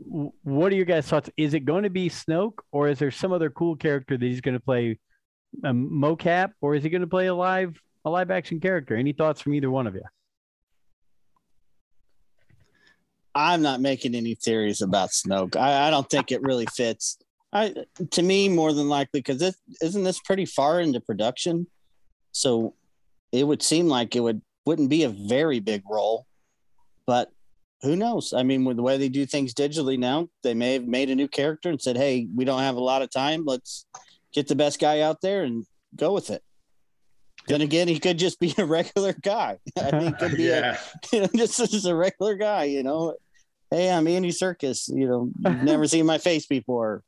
[0.06, 1.30] What are your guys' thoughts?
[1.38, 4.42] Is it going to be Snoke, or is there some other cool character that he's
[4.42, 5.00] going to play,
[5.64, 8.96] a mocap, or is he going to play a live a live action character?
[8.96, 10.04] Any thoughts from either one of you?
[13.36, 15.56] I'm not making any theories about Snoke.
[15.56, 17.18] I, I don't think it really fits.
[17.52, 17.74] I
[18.12, 21.68] to me more than likely because this isn't this pretty far into production,
[22.32, 22.76] so
[23.32, 26.26] it would seem like it would wouldn't be a very big role,
[27.06, 27.32] but
[27.82, 28.34] who knows?
[28.34, 31.15] I mean, with the way they do things digitally now, they may have made a
[31.15, 33.46] new character and said, "Hey, we don't have a lot of time.
[33.46, 33.86] Let's
[34.34, 35.65] get the best guy out there and
[35.96, 36.44] go with it."
[37.48, 39.60] Then again, he could just be a regular guy.
[39.82, 40.78] I mean, could be yeah.
[40.78, 42.65] a, you know, just as a regular guy.
[42.65, 43.15] You know,
[43.72, 44.94] hey, I'm Andy Serkis.
[44.94, 47.04] You know, you've never seen my face before,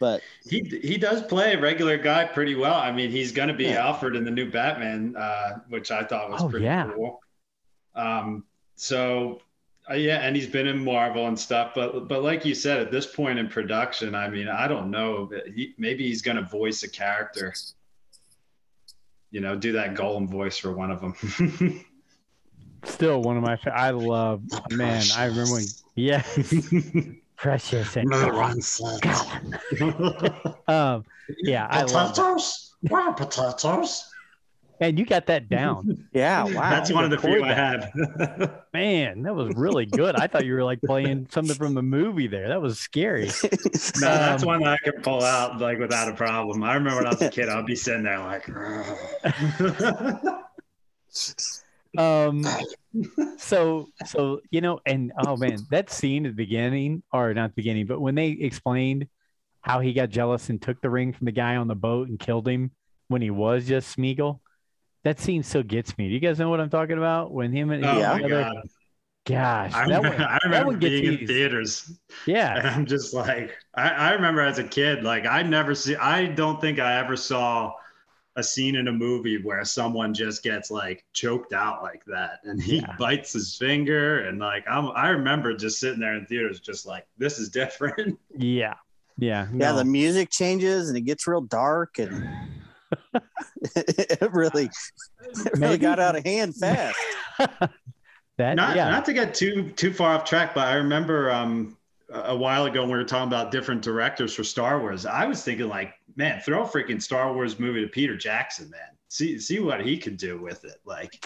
[0.00, 2.74] but he he does play a regular guy pretty well.
[2.74, 3.86] I mean, he's going to be yeah.
[3.86, 6.90] Alfred in the new Batman, uh, which I thought was oh, pretty yeah.
[6.92, 7.20] cool.
[7.94, 9.40] Um, so
[9.88, 12.90] uh, yeah, and he's been in Marvel and stuff, but but like you said, at
[12.90, 15.30] this point in production, I mean, I don't know.
[15.54, 17.54] He, maybe he's going to voice a character.
[19.30, 21.14] You know, do that Gollum voice for one of them.
[22.84, 23.58] Still one of my.
[23.72, 25.02] I love man.
[25.16, 25.64] I remember when.
[25.94, 26.22] Yeah.
[27.36, 28.14] Precious and
[30.68, 31.04] um,
[31.42, 32.74] yeah, I love potatoes.
[32.84, 34.10] Wow, potatoes.
[34.80, 36.08] And you got that down.
[36.12, 36.70] yeah, wow.
[36.70, 38.60] That's one of the few I have.
[38.74, 40.16] Man, that was really good.
[40.16, 42.48] I thought you were like playing something from the movie there.
[42.48, 43.26] That was scary.
[44.00, 46.62] no, um, that's one that I could pull out like without a problem.
[46.62, 48.48] I remember when I was a kid, I'd be sitting there like.
[51.96, 52.44] um
[53.38, 57.54] so so you know and oh man that scene at the beginning or not the
[57.54, 59.06] beginning but when they explained
[59.62, 62.20] how he got jealous and took the ring from the guy on the boat and
[62.20, 62.70] killed him
[63.08, 64.40] when he was just Smeagol
[65.06, 66.08] that scene still gets me.
[66.08, 67.30] Do you guys know what I'm talking about?
[67.30, 68.56] When him and oh my God.
[69.24, 71.92] Gosh, I remember, one, I remember being in theaters.
[72.26, 75.94] Yeah, and I'm just like, I, I remember as a kid, like I never see.
[75.94, 77.72] I don't think I ever saw
[78.34, 82.60] a scene in a movie where someone just gets like choked out like that, and
[82.60, 82.96] he yeah.
[82.98, 84.90] bites his finger, and like I'm.
[84.96, 88.18] I remember just sitting there in theaters, just like this is different.
[88.36, 88.74] Yeah,
[89.18, 89.66] yeah, no.
[89.66, 89.72] yeah.
[89.72, 92.28] The music changes and it gets real dark and.
[93.76, 94.70] it really,
[95.20, 96.98] it really got out of hand fast.
[98.38, 98.90] That not yeah.
[98.90, 101.76] not to get too too far off track, but I remember um
[102.10, 105.06] a while ago when we were talking about different directors for Star Wars.
[105.06, 108.80] I was thinking like, man, throw a freaking Star Wars movie to Peter Jackson, man.
[109.08, 110.76] See see what he could do with it.
[110.84, 111.18] Like,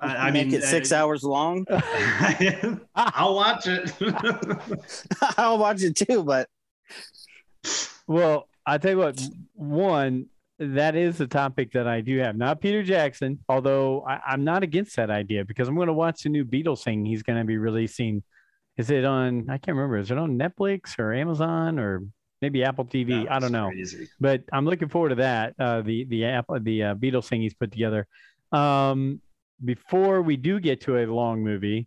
[0.00, 1.66] I, I Make mean, it six uh, hours long.
[2.94, 3.92] I'll watch it.
[5.36, 6.48] I'll watch it too, but
[8.06, 9.22] Well, I tell you what,
[9.54, 10.26] one,
[10.58, 12.36] that is a topic that I do have.
[12.36, 16.22] Not Peter Jackson, although I, I'm not against that idea because I'm going to watch
[16.22, 18.22] the new Beatles thing he's going to be releasing.
[18.76, 22.02] Is it on, I can't remember, is it on Netflix or Amazon or
[22.42, 23.28] maybe Apple TV?
[23.30, 23.68] I don't know.
[23.68, 24.08] Crazy.
[24.18, 25.54] But I'm looking forward to that.
[25.58, 28.06] Uh, the the app the uh, Beatles thing he's put together.
[28.52, 29.20] Um,
[29.64, 31.86] before we do get to a long movie,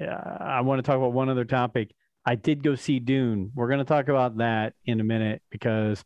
[0.00, 1.94] I want to talk about one other topic.
[2.28, 3.52] I did go see Dune.
[3.54, 6.04] We're going to talk about that in a minute because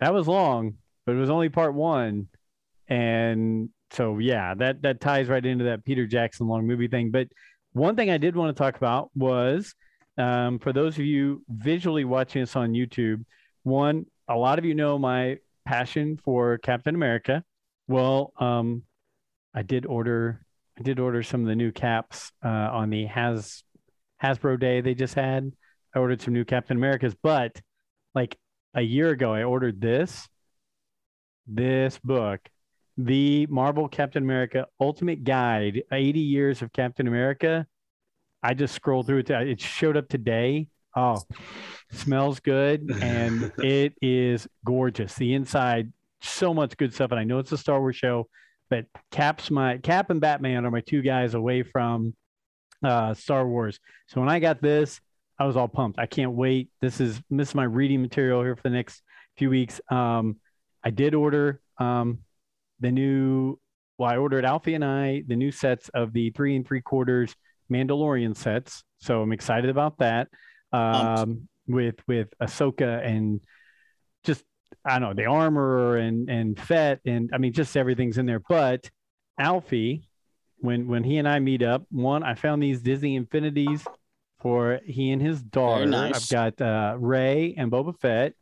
[0.00, 0.74] that was long,
[1.06, 2.28] but it was only part one,
[2.88, 7.10] and so yeah, that that ties right into that Peter Jackson long movie thing.
[7.10, 7.28] But
[7.72, 9.74] one thing I did want to talk about was
[10.18, 13.24] um, for those of you visually watching us on YouTube,
[13.62, 17.42] one, a lot of you know my passion for Captain America.
[17.88, 18.82] Well, um,
[19.54, 20.44] I did order
[20.78, 23.64] I did order some of the new caps uh, on the Has
[24.22, 25.50] Hasbro Day they just had.
[25.94, 27.60] I ordered some new Captain Americas, but
[28.14, 28.38] like
[28.74, 30.28] a year ago, I ordered this
[31.46, 32.40] this book,
[32.96, 37.66] the Marvel Captain America Ultimate Guide, 80 Years of Captain America.
[38.42, 39.30] I just scrolled through it.
[39.30, 40.68] It showed up today.
[40.94, 41.22] Oh,
[41.90, 45.14] smells good and it is gorgeous.
[45.14, 47.12] The inside, so much good stuff.
[47.12, 48.28] And I know it's a Star Wars show,
[48.68, 52.14] but Cap's my Cap and Batman are my two guys away from
[52.84, 53.78] uh, Star Wars.
[54.08, 55.00] So when I got this,
[55.42, 55.98] I was all pumped.
[55.98, 56.70] I can't wait.
[56.80, 59.02] This is this is my reading material here for the next
[59.36, 59.80] few weeks.
[59.90, 60.36] Um,
[60.84, 62.18] I did order um,
[62.78, 63.58] the new.
[63.98, 67.34] Well, I ordered Alfie and I the new sets of the three and three quarters
[67.72, 68.84] Mandalorian sets.
[69.00, 70.28] So I'm excited about that.
[70.72, 73.40] Um, with with Ahsoka and
[74.22, 74.44] just
[74.84, 78.42] I don't know the armor and and Fett and I mean just everything's in there.
[78.48, 78.88] But
[79.40, 80.08] Alfie,
[80.58, 83.84] when when he and I meet up, one I found these Disney Infinities
[84.42, 85.86] for he and his daughter.
[85.86, 86.32] nice.
[86.32, 88.34] I've got uh, Rey and Boba Fett.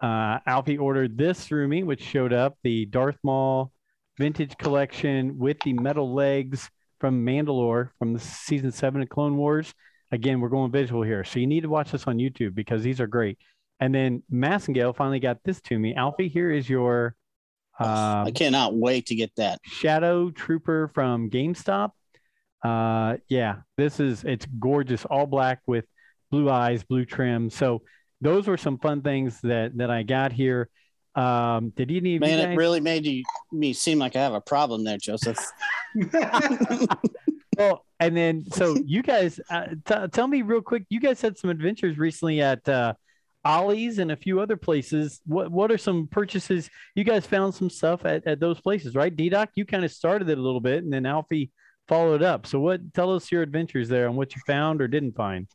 [0.00, 3.72] Uh, Alfie ordered this through me, which showed up the Darth Maul
[4.18, 6.68] vintage collection with the metal legs
[7.00, 9.72] from Mandalore from the season seven of Clone Wars.
[10.12, 13.00] Again, we're going visual here, so you need to watch this on YouTube because these
[13.00, 13.38] are great.
[13.80, 15.94] And then Massengale finally got this to me.
[15.94, 17.14] Alfie, here is your
[17.78, 19.60] um, I cannot wait to get that.
[19.64, 21.90] Shadow Trooper from GameStop.
[22.66, 25.84] Uh, yeah, this is it's gorgeous, all black with
[26.32, 27.48] blue eyes, blue trim.
[27.48, 27.82] So
[28.20, 30.68] those were some fun things that that I got here.
[31.14, 34.20] Um, did you need Man, you it guys- really made you me seem like I
[34.20, 35.38] have a problem there, Joseph.
[37.56, 40.84] well, and then so you guys uh, t- tell me real quick.
[40.90, 42.94] You guys had some adventures recently at uh,
[43.44, 45.20] Ollie's and a few other places.
[45.24, 46.68] What what are some purchases?
[46.96, 49.14] You guys found some stuff at, at those places, right?
[49.14, 51.50] D Doc, you kind of started it a little bit, and then Alfie
[51.88, 52.46] followed up.
[52.46, 52.94] So what?
[52.94, 55.46] Tell us your adventures there and what you found or didn't find.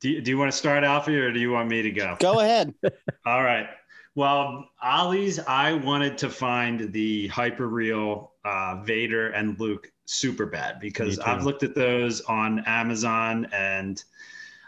[0.00, 2.16] Do you, do you want to start, Alfie, or do you want me to go?
[2.18, 2.74] Go ahead.
[3.26, 3.68] All right.
[4.14, 10.80] Well, Ollie's, I wanted to find the hyper real uh, Vader and Luke super bad
[10.80, 14.02] because I've looked at those on Amazon and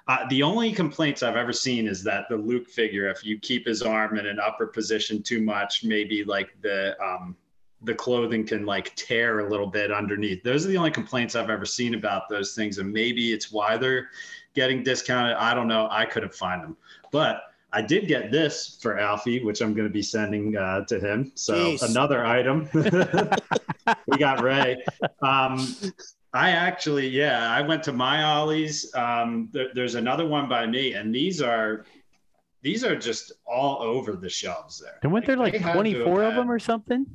[0.06, 3.66] uh, the only complaints I've ever seen is that the Luke figure, if you keep
[3.66, 7.36] his arm in an upper position too much, maybe like the um,
[7.84, 10.42] the clothing can like tear a little bit underneath.
[10.42, 13.76] Those are the only complaints I've ever seen about those things, and maybe it's why
[13.76, 14.10] they're
[14.54, 15.36] getting discounted.
[15.36, 15.88] I don't know.
[15.90, 16.76] I couldn't find them,
[17.10, 17.42] but
[17.72, 21.32] I did get this for Alfie, which I'm going to be sending uh, to him.
[21.34, 21.82] So Jeez.
[21.82, 22.68] another item.
[22.72, 24.82] we got Rey.
[25.20, 25.66] Um,
[26.32, 28.94] I actually, yeah, I went to my Ollie's.
[28.94, 31.84] Um, there, there's another one by me, and these are
[32.62, 34.98] these are just all over the shelves there.
[35.02, 37.06] And weren't there like they had to have 24 of them or something?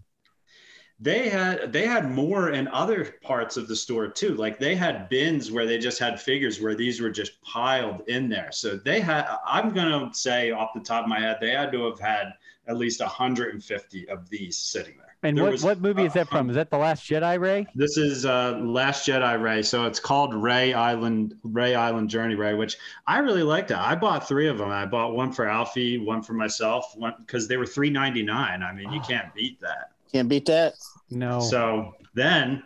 [1.01, 4.35] They had they had more in other parts of the store too.
[4.35, 8.27] Like they had bins where they just had figures where these were just piled in
[8.27, 8.51] there.
[8.51, 11.85] So they had i'm gonna say off the top of my head they had to
[11.85, 12.33] have had
[12.67, 15.15] at least 150 of these sitting there.
[15.23, 16.49] And There what, was what movie is that from?
[16.49, 17.65] Is that The Last Jedi, Rey?
[17.75, 19.61] this is uh last jedi rey.
[19.63, 22.75] So it's called rey island rey island journey rey which
[23.07, 23.77] i really liked it.
[23.77, 24.69] I bought three of them.
[24.69, 28.91] I bought one for alfie one for myself one because they were 3.99 i mean
[28.91, 30.73] you can't beat that Can't beat that.
[31.11, 31.39] No.
[31.39, 32.63] so then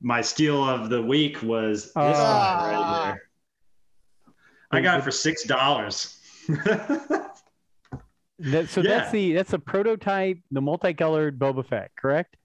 [0.00, 2.08] my steal of the week was ah.
[2.08, 2.22] this Oh.
[2.22, 3.22] one right here.
[4.70, 6.18] I got it for six dollars.
[8.42, 8.88] That, so Yeah.
[9.00, 12.36] that's the that's the prototype, the multicolored Boba Fett, correct?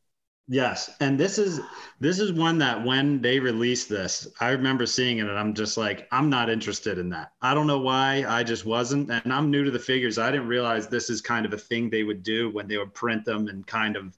[0.49, 1.61] Yes, and this is
[2.01, 5.77] this is one that when they released this, I remember seeing it, and I'm just
[5.77, 7.31] like, I'm not interested in that.
[7.41, 9.09] I don't know why, I just wasn't.
[9.09, 10.17] And I'm new to the figures.
[10.17, 12.93] I didn't realize this is kind of a thing they would do when they would
[12.93, 14.17] print them and kind of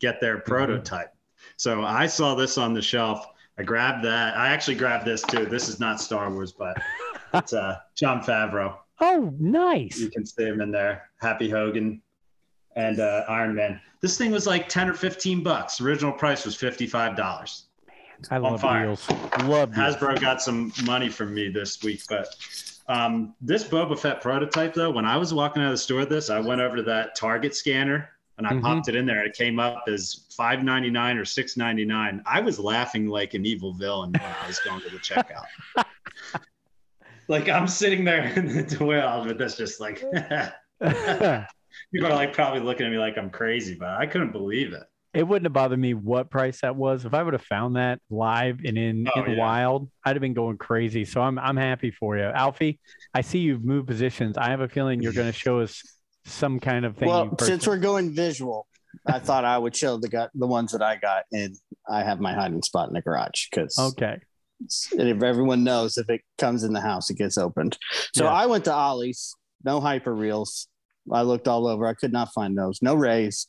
[0.00, 0.50] get their mm-hmm.
[0.50, 1.14] prototype.
[1.56, 3.26] So I saw this on the shelf.
[3.58, 4.36] I grabbed that.
[4.36, 5.44] I actually grabbed this too.
[5.46, 6.80] This is not Star Wars, but
[7.34, 8.76] it's uh, Jon Favreau.
[9.00, 9.98] Oh, nice.
[9.98, 11.10] You can see him in there.
[11.20, 12.02] Happy Hogan
[12.76, 13.80] and uh, Iron Man.
[14.00, 15.80] This thing was like 10 or 15 bucks.
[15.80, 17.16] Original price was $55.
[17.16, 17.96] Man,
[18.30, 18.86] I love fire.
[18.86, 19.08] deals.
[19.44, 19.96] Love deals.
[19.96, 22.28] Hasbro got some money from me this week, but
[22.88, 26.30] um, this Boba Fett prototype, though, when I was walking out of the store this,
[26.30, 28.60] I went over to that Target scanner and I mm-hmm.
[28.60, 29.18] popped it in there.
[29.18, 32.22] And it came up as five ninety nine or six ninety nine.
[32.24, 35.44] I was laughing like an evil villain when I was going to the checkout.
[37.28, 39.98] like I'm sitting there in the toilet, but that's just like
[40.80, 44.84] people are like probably looking at me like I'm crazy, but I couldn't believe it.
[45.14, 47.06] It wouldn't have bothered me what price that was.
[47.06, 49.38] If I would have found that live and in, oh, in the yeah.
[49.38, 51.04] wild, I'd have been going crazy.
[51.06, 52.24] So I'm I'm happy for you.
[52.24, 52.78] Alfie,
[53.14, 54.36] I see you've moved positions.
[54.36, 55.82] I have a feeling you're going to show us
[56.30, 57.08] some kind of thing.
[57.08, 58.66] Well, since we're going visual,
[59.06, 61.56] I thought I would show the got the ones that I got, and
[61.88, 64.18] I have my hiding spot in the garage because okay.
[64.98, 67.78] And if everyone knows, if it comes in the house, it gets opened.
[68.12, 68.32] So yeah.
[68.32, 70.66] I went to Ollie's, no Hyperreals.
[71.12, 71.86] I looked all over.
[71.86, 72.82] I could not find those.
[72.82, 73.46] No Reys.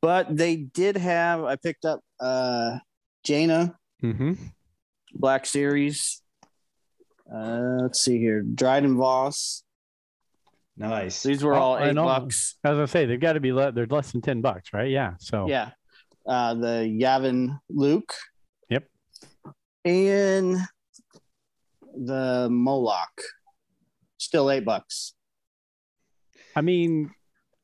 [0.00, 2.78] But they did have, I picked up uh
[3.22, 4.34] Jaina, mm-hmm.
[5.14, 6.22] Black Series.
[7.32, 8.42] Uh, let's see here.
[8.42, 9.63] Dryden Voss,
[10.76, 11.22] Nice.
[11.22, 12.56] These were all eight bucks.
[12.64, 14.90] As I say they've got to be le- they're less than ten bucks, right?
[14.90, 15.14] Yeah.
[15.18, 15.70] So yeah,
[16.26, 18.12] uh, the Yavin Luke.
[18.70, 18.84] Yep.
[19.84, 20.58] And
[21.96, 23.22] the Moloch,
[24.18, 25.14] still eight bucks.
[26.56, 27.10] I mean,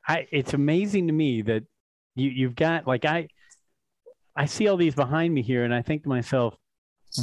[0.07, 1.65] I it's amazing to me that
[2.15, 3.27] you you've got like I
[4.37, 6.55] I see all these behind me here, and I think to myself,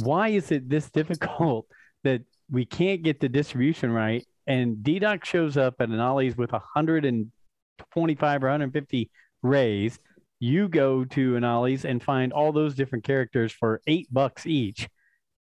[0.02, 1.66] why is it this difficult
[2.04, 6.36] that we can't get the distribution right and D Doc shows up at an Ollie's
[6.36, 9.10] with 125 or 150
[9.42, 9.98] Reys.
[10.40, 14.88] You go to an Ollie's and find all those different characters for eight bucks each.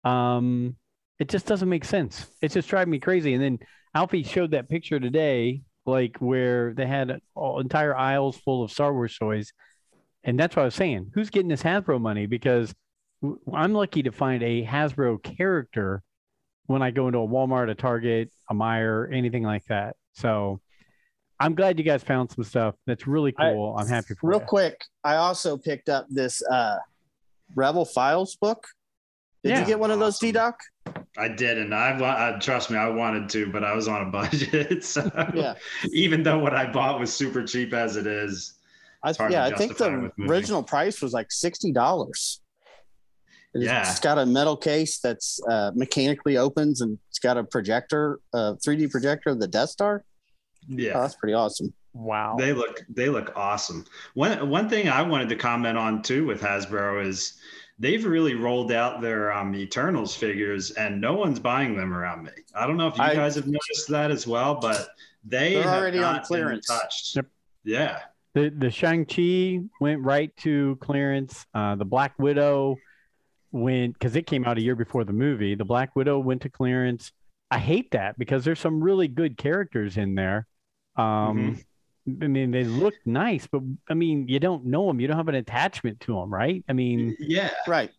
[0.03, 0.75] Um,
[1.19, 2.27] it just doesn't make sense.
[2.41, 3.33] It's just driving me crazy.
[3.33, 3.59] And then
[3.95, 8.93] Alfie showed that picture today, like where they had all, entire aisles full of Star
[8.93, 9.53] Wars toys.
[10.23, 11.11] And that's what I was saying.
[11.13, 12.25] Who's getting this Hasbro money?
[12.25, 12.75] Because
[13.53, 16.03] I'm lucky to find a Hasbro character
[16.67, 19.95] when I go into a Walmart, a Target, a Meijer, anything like that.
[20.13, 20.61] So
[21.39, 23.75] I'm glad you guys found some stuff that's really cool.
[23.77, 24.45] I, am happy for Real you.
[24.45, 26.77] quick, I also picked up this uh,
[27.55, 28.67] Rebel Files book.
[29.43, 29.59] Did yeah.
[29.61, 30.59] you get one of those, D Doc?
[31.17, 34.11] I did, and I, I trust me, I wanted to, but I was on a
[34.11, 34.83] budget.
[34.83, 35.55] So yeah.
[35.91, 38.55] even though what I bought was super cheap as it is,
[39.03, 42.41] I, yeah, I think the original price was like sixty dollars.
[43.53, 43.89] Yeah.
[43.89, 48.37] It's got a metal case that's uh, mechanically opens and it's got a projector, a
[48.37, 50.03] uh, 3D projector of the Death Star.
[50.67, 50.93] Yeah.
[50.95, 51.73] Oh, that's pretty awesome.
[51.93, 52.35] Wow.
[52.37, 53.85] They look they look awesome.
[54.13, 57.37] One one thing I wanted to comment on too with Hasbro is
[57.79, 62.31] they've really rolled out their um, Eternals figures and no one's buying them around me.
[62.53, 64.89] I don't know if you I, guys have noticed that as well, but
[65.25, 66.67] they are already on clearance.
[66.67, 67.15] touched.
[67.15, 67.25] Yep.
[67.63, 67.99] Yeah.
[68.33, 71.45] The the Shang-Chi went right to clearance.
[71.53, 72.77] Uh, the Black Widow
[73.57, 75.55] went because it came out a year before the movie.
[75.55, 77.11] The Black Widow went to clearance.
[77.49, 80.47] I hate that because there's some really good characters in there.
[80.95, 81.57] Um,
[82.05, 82.23] mm-hmm.
[82.23, 84.99] I mean, they look nice, but I mean, you don't know them.
[84.99, 86.63] You don't have an attachment to them, right?
[86.69, 87.91] I mean, yeah, right.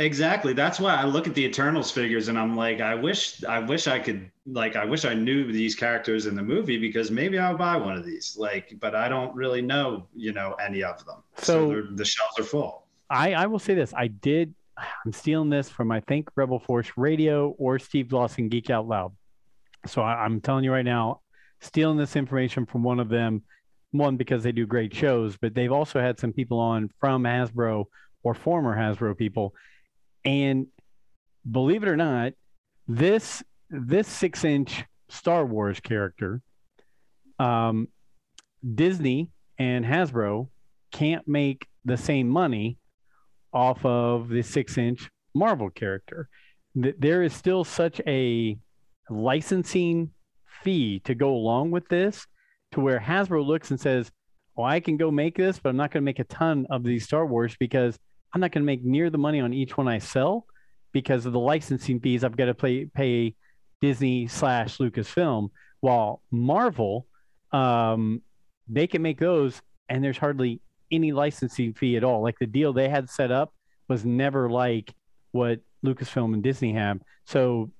[0.00, 0.52] Exactly.
[0.52, 3.86] That's why I look at the Eternals figures and I'm like, I wish, I wish
[3.86, 7.56] I could, like, I wish I knew these characters in the movie because maybe I'll
[7.56, 8.36] buy one of these.
[8.36, 11.22] Like, but I don't really know, you know, any of them.
[11.36, 12.86] So, so the shelves are full.
[13.10, 16.90] I, I will say this: I did I'm stealing this from I think Rebel Force
[16.96, 19.12] Radio or Steve Dawson Geek Out Loud.
[19.86, 21.20] So I, I'm telling you right now,
[21.60, 23.42] stealing this information from one of them.
[23.92, 27.84] One because they do great shows, but they've also had some people on from Hasbro
[28.22, 29.54] or former Hasbro people,
[30.24, 30.66] and
[31.50, 32.32] believe it or not,
[32.88, 36.42] this this six inch Star Wars character,
[37.38, 37.88] um,
[38.74, 40.48] Disney and Hasbro
[40.90, 42.78] can't make the same money
[43.56, 46.28] off of the six inch Marvel character.
[46.74, 48.58] There is still such a
[49.08, 50.10] licensing
[50.62, 52.26] fee to go along with this
[52.72, 54.10] to where Hasbro looks and says,
[54.54, 56.84] Well, I can go make this, but I'm not going to make a ton of
[56.84, 57.98] these Star Wars because
[58.34, 60.44] I'm not going to make near the money on each one I sell
[60.92, 63.34] because of the licensing fees I've got to pay, pay
[63.80, 65.48] Disney slash Lucasfilm.
[65.80, 67.06] While Marvel,
[67.52, 68.20] um,
[68.68, 72.22] they can make those and there's hardly any licensing fee at all.
[72.22, 73.52] Like the deal they had set up
[73.88, 74.92] was never like
[75.32, 77.00] what Lucasfilm and Disney have.
[77.24, 77.70] So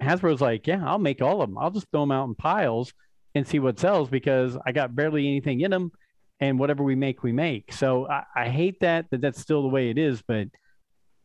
[0.00, 1.58] Hasbro's like, yeah, I'll make all of them.
[1.58, 2.92] I'll just throw them out in piles
[3.34, 5.92] and see what sells because I got barely anything in them,
[6.40, 7.72] and whatever we make, we make.
[7.72, 10.48] So I, I hate that that that's still the way it is, but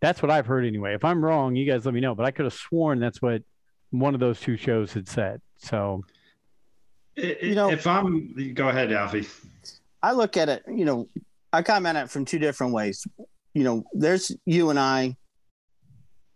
[0.02, 0.94] that's what I've heard anyway.
[0.94, 2.14] If I'm wrong, you guys let me know.
[2.14, 3.42] But I could have sworn that's what
[3.92, 5.42] one of those two shows had said.
[5.58, 6.04] So,
[7.16, 9.26] you know, if I'm, go ahead, Alfie.
[10.06, 11.08] I look at it, you know,
[11.52, 13.08] I come at it from two different ways.
[13.56, 15.18] You know, there's you and I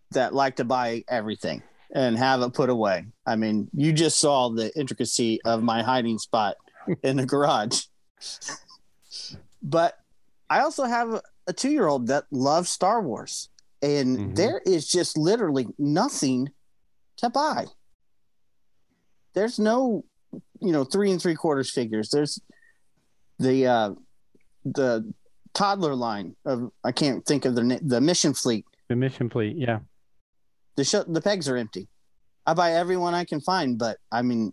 [0.10, 1.62] that like to buy everything
[1.94, 3.06] and have it put away.
[3.28, 6.56] I mean, you just saw the intricacy of my hiding spot
[7.04, 7.84] in the garage.
[9.62, 10.00] But
[10.50, 13.50] I also have a two year old that loves Star Wars,
[13.84, 14.34] and mm-hmm.
[14.34, 16.50] there is just literally nothing
[17.18, 17.68] to buy.
[19.36, 20.06] There's no,
[20.60, 22.10] you know, three and three quarters figures.
[22.10, 22.42] There's
[23.40, 23.92] the uh,
[24.66, 25.12] the
[25.54, 28.66] toddler line of I can't think of the the mission fleet.
[28.88, 29.80] The mission fleet, yeah.
[30.76, 31.88] The sh- the pegs are empty.
[32.46, 34.52] I buy every one I can find, but I mean,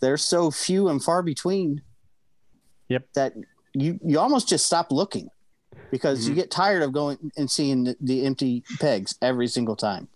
[0.00, 1.82] they're so few and far between.
[2.88, 3.08] Yep.
[3.14, 3.32] That
[3.74, 5.28] you you almost just stop looking
[5.90, 6.30] because mm-hmm.
[6.30, 10.08] you get tired of going and seeing the, the empty pegs every single time.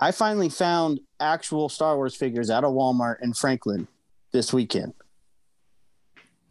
[0.00, 3.88] I finally found actual Star Wars figures out of Walmart in Franklin
[4.32, 4.94] this weekend.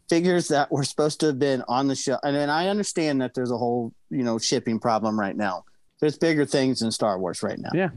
[0.08, 2.20] Figures that were supposed to have been on the shelf.
[2.22, 5.64] And, and I understand that there's a whole, you know, shipping problem right now.
[6.00, 7.70] There's bigger things in Star Wars right now.
[7.74, 7.90] Yeah.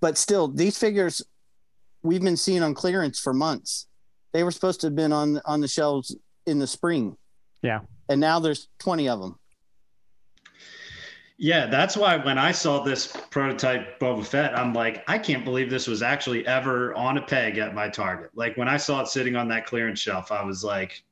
[0.00, 1.22] But still, these figures
[2.02, 3.86] we've been seeing on clearance for months.
[4.32, 7.16] They were supposed to have been on on the shelves in the spring.
[7.62, 7.80] Yeah.
[8.08, 9.38] And now there's 20 of them.
[11.38, 15.70] Yeah, that's why when I saw this prototype Boba Fett, I'm like, I can't believe
[15.70, 18.30] this was actually ever on a peg at my Target.
[18.34, 21.02] Like when I saw it sitting on that clearance shelf, I was like,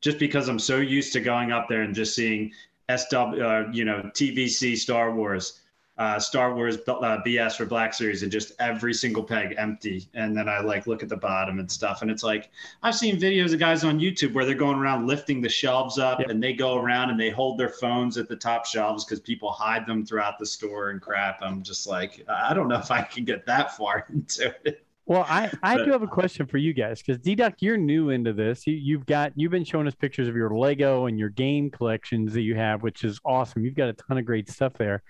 [0.00, 2.52] just because I'm so used to going up there and just seeing
[2.94, 5.60] SW, uh, you know, TVC Star Wars
[6.00, 10.08] uh, Star Wars uh, BS for Black Series and just every single peg empty.
[10.14, 12.00] And then I like look at the bottom and stuff.
[12.00, 12.48] And it's like,
[12.82, 16.20] I've seen videos of guys on YouTube where they're going around lifting the shelves up
[16.20, 16.30] yep.
[16.30, 19.52] and they go around and they hold their phones at the top shelves because people
[19.52, 21.42] hide them throughout the store and crap.
[21.42, 24.82] I'm just like, I don't know if I can get that far into it.
[25.10, 27.76] Well, I, I but, do have a question for you guys because D Doc, you're
[27.76, 28.64] new into this.
[28.64, 32.32] You, you've got you've been showing us pictures of your Lego and your game collections
[32.34, 33.64] that you have, which is awesome.
[33.64, 35.02] You've got a ton of great stuff there.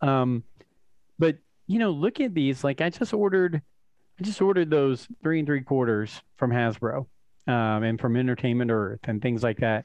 [0.00, 0.42] Um,
[1.20, 1.38] but
[1.68, 2.64] you know, look at these.
[2.64, 3.62] Like I just ordered,
[4.18, 7.06] I just ordered those three and three quarters from Hasbro,
[7.46, 9.84] um, and from Entertainment Earth and things like that.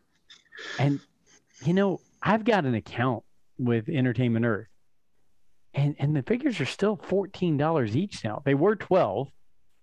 [0.79, 0.99] And
[1.63, 3.23] you know, I've got an account
[3.59, 4.69] with Entertainment Earth,
[5.75, 8.41] and and the figures are still fourteen dollars each now.
[8.43, 9.29] They were twelve,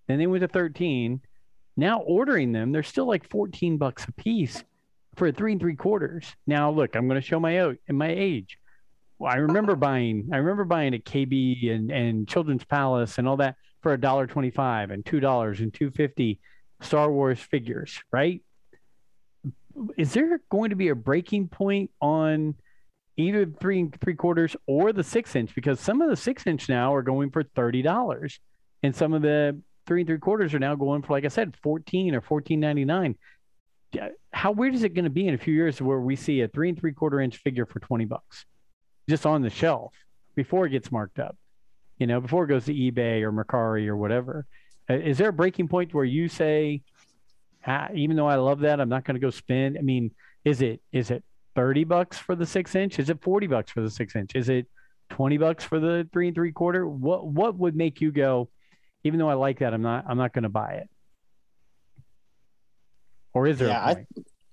[0.07, 1.21] then they went to thirteen.
[1.75, 4.63] Now ordering them, they're still like fourteen bucks a piece
[5.15, 6.35] for three and three quarters.
[6.45, 8.57] Now look, I'm going to show my my age.
[9.19, 13.37] Well, I remember buying I remember buying a KB and, and Children's Palace and all
[13.37, 16.39] that for a dollar twenty five and two dollars and two fifty
[16.81, 18.41] Star Wars figures, right?
[19.97, 22.55] Is there going to be a breaking point on
[23.15, 25.53] either three and three quarters or the six inch?
[25.53, 28.39] Because some of the six inch now are going for thirty dollars,
[28.83, 31.55] and some of the three and three quarters are now going for, like I said,
[31.63, 33.15] fourteen or fourteen ninety nine.
[34.33, 36.47] How weird is it going to be in a few years where we see a
[36.47, 38.45] three and three quarter inch figure for twenty bucks?
[39.09, 39.93] just on the shelf
[40.35, 41.37] before it gets marked up,
[41.97, 44.45] you know, before it goes to eBay or Mercari or whatever.
[44.89, 46.81] Uh, is there a breaking point where you say,
[47.65, 49.77] ah, even though I love that, I'm not going to go spend?
[49.77, 50.11] I mean,
[50.45, 51.23] is it is it
[51.55, 52.99] 30 bucks for the six inch?
[52.99, 54.35] Is it 40 bucks for the six inch?
[54.35, 54.67] Is it
[55.09, 56.87] 20 bucks for the three and three quarter?
[56.87, 58.49] What what would make you go,
[59.03, 60.89] even though I like that, I'm not I'm not going to buy it?
[63.33, 63.69] Or is there?
[63.69, 64.05] Yeah, I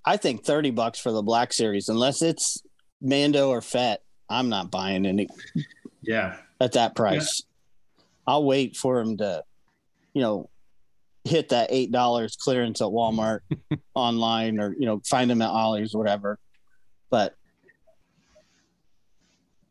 [0.05, 2.63] I think 30 bucks for the Black Series, unless it's
[3.01, 4.03] Mando or Fett.
[4.29, 5.29] I'm not buying any.
[6.03, 6.37] Yeah.
[6.61, 7.43] At that price,
[7.97, 8.05] yeah.
[8.27, 9.43] I'll wait for him to,
[10.13, 10.51] you know,
[11.25, 13.41] hit that eight dollars clearance at Walmart
[13.95, 16.39] online, or you know, find them at Ollie's, whatever.
[17.11, 17.35] But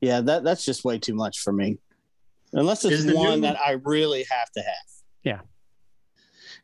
[0.02, 1.78] yeah, that that's just way too much for me.
[2.54, 3.48] Unless it's one new...
[3.48, 4.76] that I really have to have.
[5.24, 5.40] Yeah.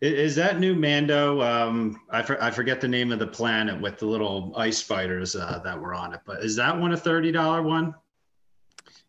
[0.02, 1.42] Is that new Mando?
[1.42, 5.36] Um, I, for, I forget the name of the planet with the little ice spiders
[5.36, 7.94] uh, that were on it, but is that one a thirty dollar one?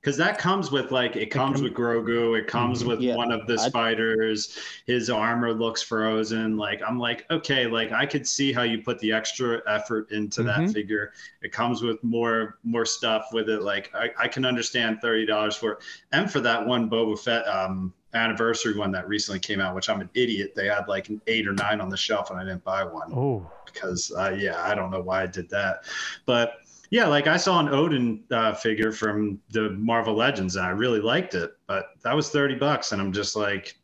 [0.00, 2.88] Because that comes with like it comes with Grogu, it comes mm-hmm.
[2.88, 3.16] with yeah.
[3.16, 4.56] one of the spiders.
[4.86, 6.56] His armor looks frozen.
[6.56, 10.40] Like I'm like, okay, like I could see how you put the extra effort into
[10.42, 10.64] mm-hmm.
[10.64, 11.12] that figure.
[11.42, 13.62] It comes with more more stuff with it.
[13.62, 15.78] Like I, I can understand thirty dollars for it.
[16.12, 20.00] and for that one Boba Fett um, anniversary one that recently came out, which I'm
[20.00, 20.54] an idiot.
[20.54, 23.12] They had like an eight or nine on the shelf, and I didn't buy one
[23.12, 25.84] Oh, because uh, yeah, I don't know why I did that,
[26.26, 26.54] but
[26.90, 31.00] yeah, like I saw an Odin uh, figure from the Marvel Legends, and I really
[31.00, 33.76] liked it, but that was thirty bucks, and I'm just like,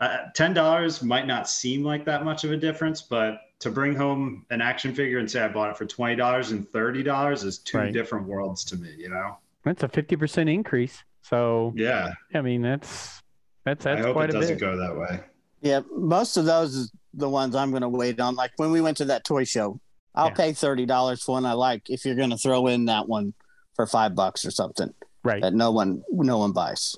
[0.00, 3.94] uh, ten dollars might not seem like that much of a difference, but to bring
[3.94, 7.42] home an action figure and say I bought it for twenty dollars and thirty dollars
[7.44, 7.92] is two Right.
[7.92, 9.38] different worlds to me, you know?
[9.64, 11.02] that's a fifty percent increase.
[11.22, 13.22] So Yeah, I mean, that's
[13.64, 14.60] that's that's I that's hope quite it a doesn't bit.
[14.60, 15.20] go that way.
[15.62, 18.34] Yeah, most of those is the ones I'm going to wait on.
[18.36, 19.80] Like when we went to that toy show,
[20.16, 20.34] I'll Yeah.
[20.34, 23.34] pay thirty dollars for one I like if you're going to throw in that one
[23.74, 24.92] for five bucks or something
[25.22, 25.42] Right.
[25.42, 26.96] that no one no one buys.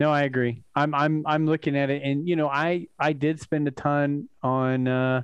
[0.00, 0.62] No, I agree.
[0.74, 4.28] I'm I'm I'm looking at it, and you know, I I did spend a ton
[4.42, 5.22] on uh,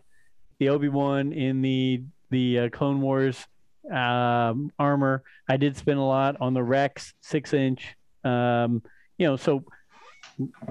[0.61, 3.37] the Obi Wan in the the uh, Clone Wars
[3.93, 5.24] um, armor.
[5.49, 7.97] I did spend a lot on the Rex six inch.
[8.22, 8.83] Um,
[9.18, 9.64] you know, so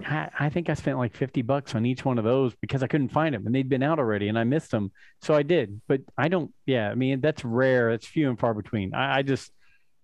[0.07, 3.09] I, think I spent like fifty bucks on each one of those because I couldn't
[3.09, 4.91] find them, and they'd been out already, and I missed them.
[5.21, 6.51] So I did, but I don't.
[6.65, 7.91] Yeah, I mean that's rare.
[7.91, 8.93] It's few and far between.
[8.93, 9.51] I, I just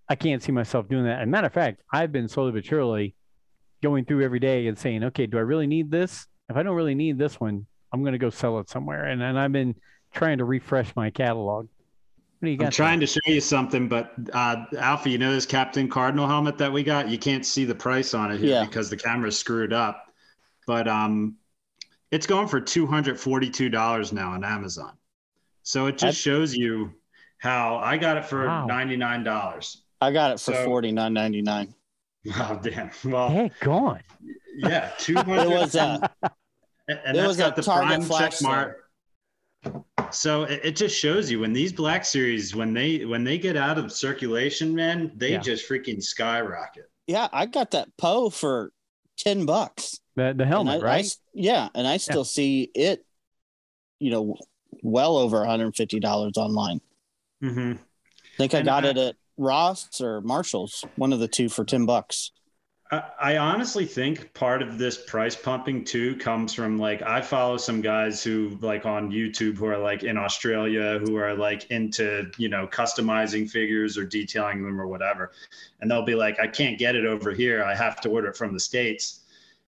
[0.07, 1.21] I can't see myself doing that.
[1.21, 3.15] And matter of fact, I've been slowly but surely
[3.81, 6.27] going through every day and saying, okay, do I really need this?
[6.49, 9.05] If I don't really need this one, I'm going to go sell it somewhere.
[9.05, 9.75] And and I've been
[10.13, 11.67] trying to refresh my catalog.
[12.45, 12.65] What do you got?
[12.65, 16.59] I'm trying to show you something, but uh, Alfie, you know this Captain Cardinal helmet
[16.59, 17.09] that we got?
[17.09, 18.65] You can't see the price on it here Yeah.
[18.65, 20.13] because the camera's screwed up.
[20.67, 21.37] But um,
[22.11, 24.91] it's going for $242 now on Amazon.
[25.63, 26.93] So it just That's- shows you
[27.39, 28.67] how I got it for Wow.
[28.69, 29.77] $99.
[30.01, 31.73] I got it for So- forty nine ninety nine.
[32.35, 32.91] Oh, damn.
[33.05, 34.01] Well, Heck, gone.
[34.55, 36.29] yeah, 200 It was uh, and
[36.89, 38.84] it that's was got a the Target prime flash check mark.
[40.11, 43.57] So it, it just shows you when these black series when they when they get
[43.57, 45.39] out of circulation, man, they Yeah.
[45.39, 46.89] just freaking skyrocket.
[47.07, 48.71] yeah, I got that Poe for
[49.17, 49.99] ten bucks.
[50.15, 51.05] The the helmet, I- I right?
[51.05, 53.05] s- yeah, and I still see it,
[53.99, 54.37] you know,
[54.81, 56.79] well over one hundred fifty dollars online.
[57.43, 57.73] Mm-hmm.
[57.73, 61.49] I think I And got I- it at Ross or Marshalls, one of the two
[61.49, 62.31] for ten bucks.
[62.91, 67.81] I, honestly think part of this price pumping too comes from like I follow some
[67.81, 72.47] guys who like on YouTube who are like in Australia who are like into you
[72.47, 75.31] know customizing figures or detailing them or whatever,
[75.81, 77.63] and they'll be like, I can't get it over here.
[77.63, 79.21] I have to order it from the states.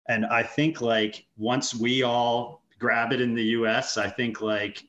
[0.08, 4.84] And I think like once we all grab it in the U.S., I think like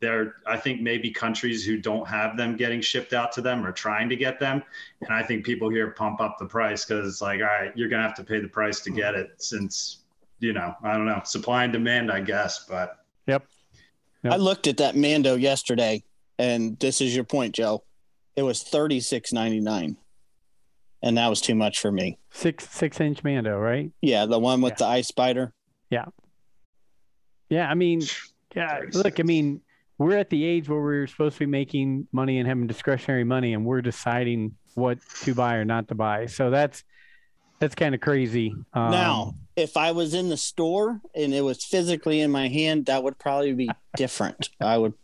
[0.00, 3.72] there, I think maybe countries who don't have them getting shipped out to them are
[3.72, 4.62] trying to get them.
[5.00, 7.88] And I think people here pump up the price because it's like, all right, you're
[7.88, 10.04] gonna have to pay the price to get it since,
[10.38, 12.66] you know, I don't know, supply and demand, I guess.
[12.68, 13.46] But Yep.
[14.24, 16.02] I looked at that Mando yesterday,
[16.38, 17.84] and this is your point, Joe.
[18.36, 19.96] It was thirty six ninety nine,
[21.02, 22.18] and that was too much for me.
[22.30, 23.90] Six six inch Mando, right?
[24.02, 24.76] Yeah, the one with Yeah.
[24.78, 25.52] the ice spider.
[25.90, 26.04] Yeah,
[27.48, 28.02] yeah I mean,
[28.54, 28.80] yeah.
[28.92, 29.60] Look, I mean,
[30.00, 33.52] we're at the age where we're supposed to be making money and having discretionary money,
[33.52, 36.24] and we're deciding what to buy or not to buy.
[36.24, 36.82] So that's
[37.58, 38.54] that's kind of crazy.
[38.72, 42.86] Um, now, if I was in the store and it was physically in my hand,
[42.86, 44.48] that would probably be different.
[44.60, 44.94] I would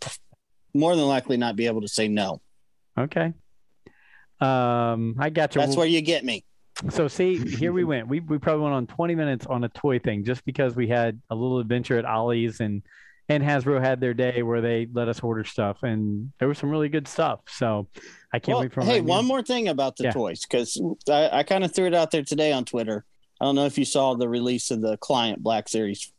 [0.72, 2.40] more than likely not be able to say no.
[2.98, 3.34] okay.
[4.40, 5.60] Um, I got you.
[5.60, 6.42] That's where you get me.
[6.88, 8.08] So see, here we went.
[8.08, 11.20] We we probably went on 20 minutes on a toy thing just because we had
[11.28, 12.82] a little adventure at Ollie's and
[13.28, 16.70] and Hasbro had their day where they let us order stuff and there was some
[16.70, 17.40] really good stuff.
[17.48, 17.88] So
[18.32, 20.12] I can't Well, wait for hey, one new- more thing about the Yeah.
[20.12, 23.04] toys, because I, I kind of threw it out there today on Twitter.
[23.40, 26.12] I don't know if you saw the release of the Client Black Series.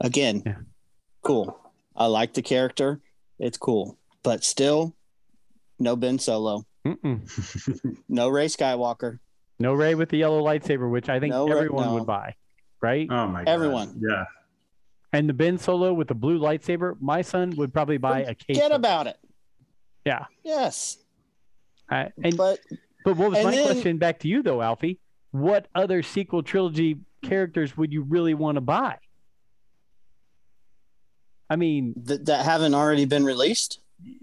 [0.00, 0.54] Again, Yeah.
[1.22, 1.58] cool.
[1.96, 3.00] I like the character.
[3.38, 3.96] It's cool.
[4.22, 4.94] But still,
[5.78, 6.66] no Ben Solo,
[8.08, 9.18] no Rey Skywalker.
[9.58, 11.94] no Rey with the yellow lightsaber, which I think No Rey- everyone no.
[11.94, 12.34] would buy,
[12.82, 13.06] right?
[13.10, 13.98] oh my god, Everyone.
[14.00, 14.24] yeah.
[15.12, 18.56] And the Ben Solo with the blue lightsaber, my son would probably buy a case.
[18.56, 19.16] Forget about it.
[20.04, 20.26] Yeah.
[20.44, 20.98] Yes.
[21.88, 22.58] I- and but,
[23.04, 24.98] But what was my then- question back to you though, Alfie?
[25.30, 28.98] What other sequel trilogy characters would you really want to buy?
[31.48, 33.80] I mean, th- that haven't already been released.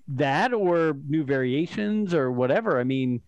[0.10, 2.80] that or new variations or whatever.
[2.80, 3.22] I mean,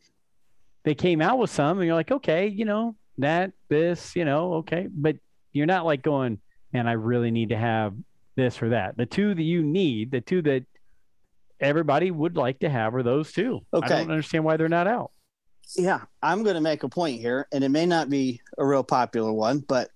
[0.84, 4.56] they came out with some and you're like, okay, you know, that, this, you know,
[4.56, 4.88] okay.
[4.91, 5.16] But
[5.53, 6.39] you're not like going,
[6.76, 7.94] man, I really need to have
[8.36, 8.98] this or that.
[8.98, 10.66] The two that you need, the two that
[11.60, 13.62] everybody would like to have are those two.
[13.74, 13.86] Okay.
[13.86, 15.12] I don't understand why they're not out.
[15.78, 18.84] Yeah, I'm going to make a point here, and it may not be a real
[18.84, 19.90] popular one, but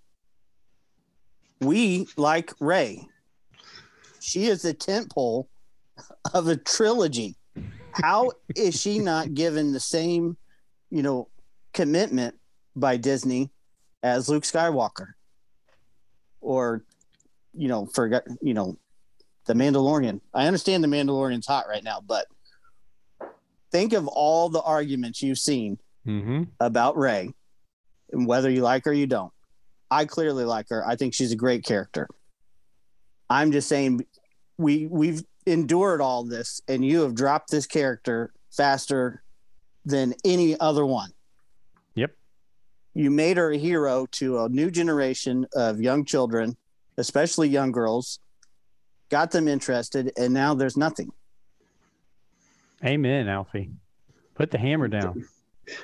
[1.59, 3.05] we like Rey.
[4.21, 5.47] She is the tentpole
[6.33, 7.35] of a trilogy.
[7.91, 10.37] How is she not given the same,
[10.89, 11.27] you know,
[11.73, 12.35] commitment
[12.75, 13.51] by Disney
[14.01, 15.07] as Luke Skywalker,
[16.41, 16.83] or
[17.53, 18.77] you know, forget you know,
[19.45, 20.21] the Mandalorian.
[20.33, 22.25] I understand the Mandalorian's hot right now, but
[23.71, 26.43] think of all the arguments you've seen Mm-hmm.
[26.59, 27.33] about Rey,
[28.11, 29.31] and whether you like her or you don't.
[29.91, 30.87] I clearly like her.
[30.87, 32.07] I think she's a great character.
[33.29, 34.05] I'm just saying,
[34.57, 39.21] we we've endured all this, and you have dropped this character faster
[39.85, 41.11] than any other one.
[42.99, 46.57] You made her a hero to a new generation of young children,
[46.97, 48.19] especially young girls.
[49.07, 51.09] Got them interested, and now there's nothing.
[52.83, 53.71] Amen, Alfie.
[54.35, 55.25] Put the hammer down.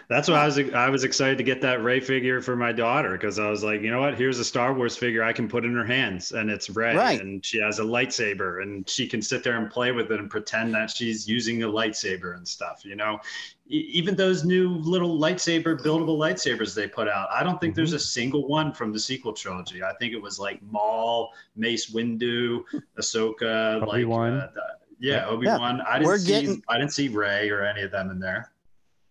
[0.07, 3.11] That's why I was I was excited to get that Rey figure for my daughter
[3.11, 4.15] because I was like, you know what?
[4.15, 7.21] Here's a Star Wars figure I can put in her hands, and it's Rey, Right.
[7.21, 10.29] and she has a lightsaber, and she can sit there and play with it and
[10.29, 12.83] pretend that she's using a lightsaber and stuff.
[12.85, 13.19] You know,
[13.67, 17.93] E- even those new little lightsaber buildable lightsabers they put out, I don't think there's
[17.93, 19.83] a single one from the sequel trilogy.
[19.83, 22.63] I think it was like Maul, Mace Windu,
[22.99, 24.33] Ahsoka, like Obi-Wan.
[24.33, 24.61] uh, the-
[24.99, 25.81] yeah, Obi Wan.
[25.81, 28.51] I We're see getting- I didn't see Rey or any of them in there.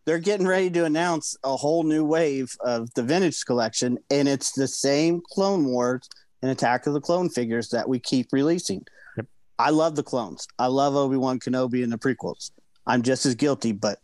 [0.07, 4.53] They're getting ready to announce a whole new wave of the vintage collection and it's
[4.53, 6.09] the same clone wars
[6.43, 8.85] and attack of the clone figures that we keep releasing.
[9.17, 9.27] Yep.
[9.59, 10.47] i love the clones.
[10.59, 12.51] I love obi-wan kenobi and the prequels.
[12.87, 13.99] I'm just as guilty but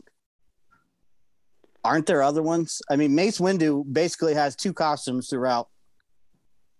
[1.84, 2.80] aren't there other ones?
[2.90, 5.68] I mean mace windu basically has two costumes throughout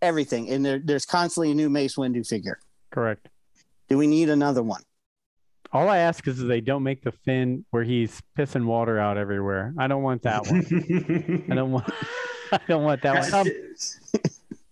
[0.03, 2.59] everything and there, there's constantly a new mace windu figure.
[2.91, 3.29] Correct.
[3.89, 4.83] do we need another one
[5.73, 9.17] All I ask is that they don't make the Finn where he's pissing water out
[9.17, 9.73] everywhere.
[9.79, 11.45] I don't want that one.
[11.51, 11.89] I don't want.
[12.53, 13.47] I don't want that one.
[13.47, 13.53] Um,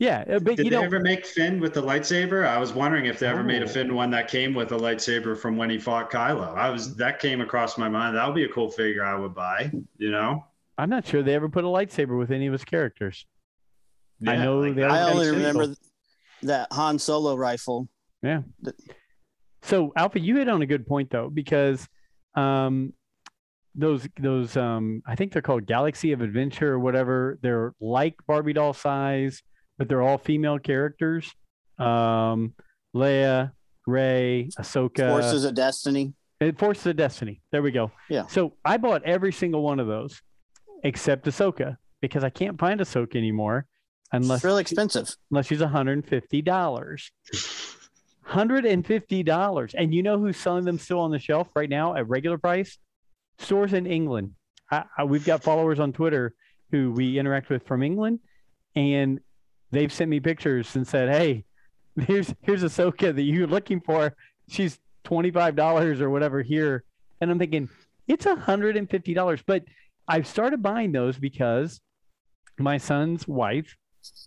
[0.00, 2.46] yeah, uh, but Did you they know, ever make Finn with the lightsaber?
[2.46, 3.68] I was wondering if they ever made a Oh.
[3.68, 6.56] Finn one that came with a lightsaber from when he fought Kylo.
[6.56, 8.16] I was that came across my mind.
[8.16, 9.70] That would be a cool figure I would buy.
[9.98, 10.44] You know,
[10.76, 13.26] I'm not sure they ever put a lightsaber with any of his characters.
[14.26, 15.74] I know like they i only remember
[16.42, 17.88] that han solo rifle
[19.62, 21.86] So Alfie, you hit on a good point though, because
[22.34, 22.92] um,
[23.74, 27.38] those those um, I think they're called Galaxy of Adventure or whatever.
[27.42, 29.42] They're like Barbie doll size,
[29.78, 31.32] but they're all female characters.
[31.78, 32.54] Um,
[32.94, 33.52] Leia,
[33.86, 37.42] Rey, Ahsoka, forces of destiny and Forces of Destiny.
[37.52, 37.90] There we go.
[38.08, 38.26] Yeah.
[38.26, 40.20] So I bought every single one of those
[40.84, 43.66] except Ahsoka because I can't find Ahsoka anymore
[44.12, 47.10] unless it's really expensive unless she's $150.
[48.28, 49.74] $150.
[49.76, 52.78] And you know who's selling them still on the shelf right now at regular price?
[53.38, 54.34] Stores in England.
[54.70, 56.34] I, I, we've got followers on Twitter
[56.70, 58.20] who we interact with from England,
[58.74, 59.20] and
[59.70, 61.44] they've sent me pictures and said, "Hey,
[62.06, 64.14] here's here's Ahsoka that you're looking for.
[64.48, 66.84] She's twenty five dollars or whatever here."
[67.20, 67.68] And I'm thinking
[68.06, 69.40] it's hundred and fifty dollars.
[69.46, 69.64] But
[70.06, 71.80] I've started buying those because
[72.58, 73.76] my son's wife,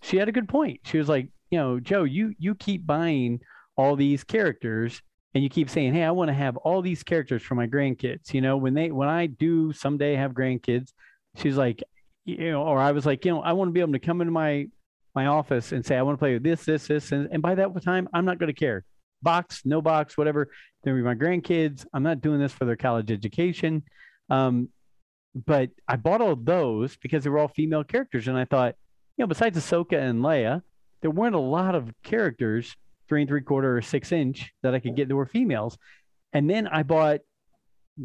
[0.02, 0.80] she had a good point.
[0.84, 3.40] She was like, you know, Joe, you you keep buying
[3.76, 5.00] all these characters
[5.34, 8.34] and you keep saying, Hey, I want to have all these characters for my grandkids.
[8.34, 10.92] You know, when they when I do someday have grandkids,
[11.36, 11.82] she's like,
[12.24, 14.20] you know, or I was like, you know, I want to be able to come
[14.20, 14.68] into my
[15.14, 17.54] my office and say, I want to play with this, this, this, and, and by
[17.54, 18.84] that time, I'm not going to care.
[19.20, 20.48] Box, no box, whatever.
[20.82, 21.84] They're my grandkids.
[21.92, 23.82] I'm not doing this for their college education.
[24.30, 24.70] Um,
[25.46, 28.74] but I bought all those because they were all female characters, and I thought,
[29.16, 30.62] you know, besides Ahsoka and Leia,
[31.02, 32.74] there weren't a lot of characters
[33.12, 35.76] three and three quarter or six inch that I could get that were females.
[36.32, 37.20] And then I bought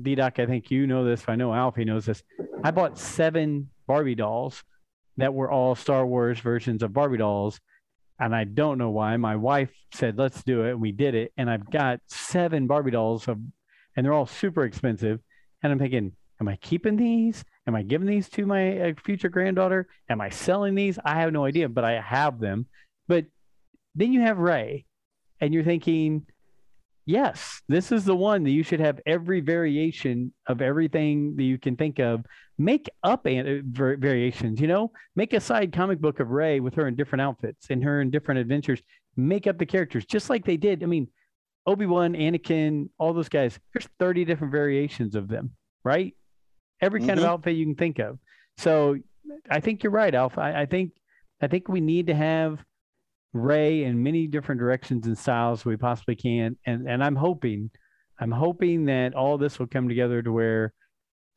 [0.01, 2.22] D Doc, I think you know this, I know Alfie knows this.
[2.62, 4.66] I bought seven Barbie dolls
[5.16, 7.62] that were all Star Wars versions of Barbie dolls.
[8.20, 9.16] And I don't know why.
[9.16, 10.72] My wife said, let's do it.
[10.72, 11.32] And we did it.
[11.38, 13.39] And I've got seven Barbie dolls of,
[13.95, 15.22] and they're all super expensive.
[15.64, 17.45] And I'm thinking, am I keeping these?
[17.66, 19.88] Am I giving these to my uh, future granddaughter?
[20.10, 20.99] Am I selling these?
[21.05, 22.66] I have no idea, but I have them.
[23.08, 23.28] But
[23.95, 24.86] then you have Rey,
[25.41, 26.25] and you're thinking,
[27.05, 31.57] yes, this is the one that you should have every variation of everything that you
[31.57, 32.25] can think of.
[32.57, 36.88] Make up var- variations, you know, make a side comic book of Rey with her
[36.88, 38.81] in different outfits and her in different adventures.
[39.15, 40.83] Make up the characters just like they did.
[40.83, 41.07] I mean,
[41.65, 43.59] Obi Wan, Anakin, all those guys.
[43.73, 45.51] There's 30 different variations of them,
[45.83, 46.15] right?
[46.81, 47.29] Every kind of Mhm.
[47.29, 48.19] outfit you can think of.
[48.57, 48.97] So
[49.49, 50.39] I think you're right, Alfie.
[50.41, 50.91] I, I think
[51.41, 52.63] I think we need to have
[53.38, 56.57] Rey in many different directions and styles we possibly can.
[56.65, 57.71] And and I'm hoping,
[58.19, 60.73] I'm hoping that all this will come together to where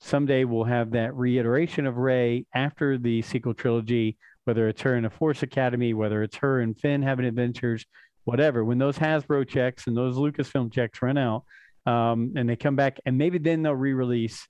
[0.00, 5.04] someday we'll have that reiteration of Rey after the sequel trilogy, whether it's her in
[5.04, 7.84] the Force Academy, whether it's her and Finn having adventures,
[8.24, 8.64] whatever.
[8.64, 11.44] When those Hasbro checks and those Lucasfilm checks run out,
[11.86, 14.46] um, and they come back, and maybe then they'll re-release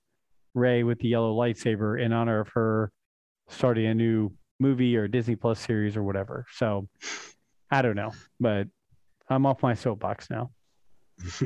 [0.53, 2.91] Rey with the yellow lightsaber in honor of her
[3.49, 6.45] starting a new movie or Disney Plus series or whatever.
[6.53, 6.87] So
[7.71, 8.67] I don't know, but
[9.29, 10.51] I'm off my soapbox now.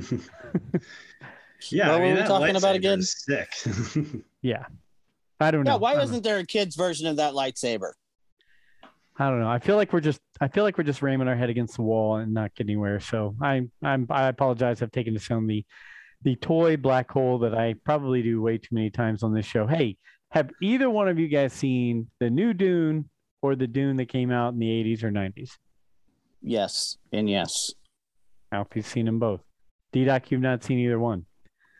[1.71, 3.01] yeah, What I mean, were we talking about again?
[3.01, 3.49] Sick.
[4.41, 4.65] Yeah,
[5.39, 5.71] I don't know.
[5.71, 6.11] Yeah, why I don't know.
[6.11, 7.93] isn't there a kid's version of that lightsaber?
[9.17, 9.49] I don't know.
[9.49, 11.81] I feel like we're just I feel like we're just ramming our head against the
[11.81, 12.99] wall and not getting anywhere.
[12.99, 14.81] So I I'm I apologize.
[14.81, 15.65] I've taken this on the
[16.23, 19.65] the toy black hole that I probably do way too many times on this show.
[19.65, 19.97] Hey,
[20.31, 23.09] have either one of you guys seen the new Dune
[23.41, 25.51] or the Dune that came out in the 80s or 90s?
[26.49, 27.71] Yes, and yes.
[28.51, 29.41] Alfie's seen them both.
[29.91, 31.25] D-Doc, you've not seen either one.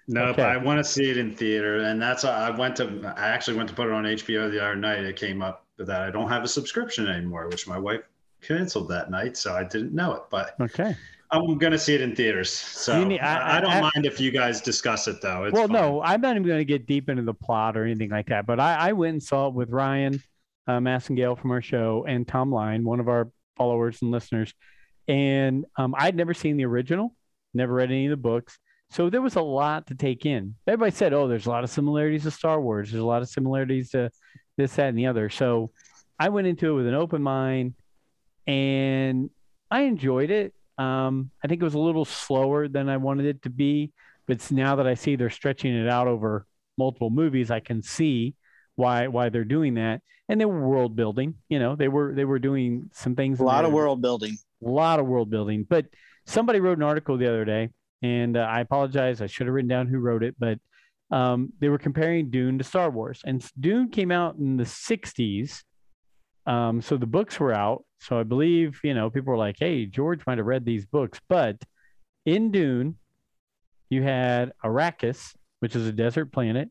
[0.07, 0.37] No, Okay.
[0.41, 3.13] but I want to see it in theater, and that's I went to.
[3.17, 5.03] I actually went to put it on HBO the other night.
[5.03, 8.01] It came up that I don't have a subscription anymore, which my wife
[8.41, 10.23] canceled that night, so I didn't know it.
[10.29, 10.95] But Okay.
[11.31, 12.51] I'm gonna see it in theaters.
[12.51, 15.45] So need- I- I, I don't I- mind if you guys discuss it though.
[15.45, 15.73] It's well, fine.
[15.73, 18.45] no, I'm not even going to get deep into the plot or anything like that.
[18.45, 20.21] But I, I went and saw it with Ryan
[20.67, 24.53] uh, Massengale from our show and Tom Line, one of our followers and listeners.
[25.07, 27.15] And um, I'd never seen the original,
[27.53, 28.57] never read any of the books.
[28.91, 30.55] So there was a lot to take in.
[30.67, 32.91] Everybody said, oh, there's a lot of similarities to Star Wars.
[32.91, 34.09] There's a lot of similarities to
[34.57, 35.29] this, that, and the other.
[35.29, 35.71] So
[36.19, 37.73] I went into it with an open mind
[38.47, 39.29] and
[39.69, 40.53] I enjoyed it.
[40.77, 43.91] Um, I think it was a little slower than I wanted it to be,
[44.27, 46.45] but now that I see they're stretching it out over
[46.77, 48.35] multiple movies, I can see
[48.75, 50.01] why why they're doing that.
[50.27, 51.35] And they were world building.
[51.49, 53.39] You know, they were they were doing some things.
[53.39, 54.37] A lot there of world building.
[54.65, 55.65] a lot of world building.
[55.69, 55.85] But
[56.25, 57.69] somebody wrote an article the other day,
[58.01, 59.21] and uh, I apologize.
[59.21, 60.59] I should have written down who wrote it, but
[61.11, 65.61] um, they were comparing Dune to Star Wars, and Dune came out in the '60s.
[66.47, 67.83] Um, so the books were out.
[67.99, 71.19] So I believe you know people were like, "Hey, George might have read these books,"
[71.29, 71.57] but
[72.25, 72.97] in Dune,
[73.89, 76.69] you had Arrakis, which is a desert planet.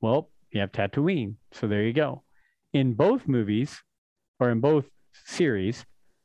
[0.00, 1.34] Well, you have Tatooine.
[1.52, 2.22] So there you go.
[2.72, 3.82] In both movies,
[4.40, 4.86] or in both
[5.26, 5.84] series,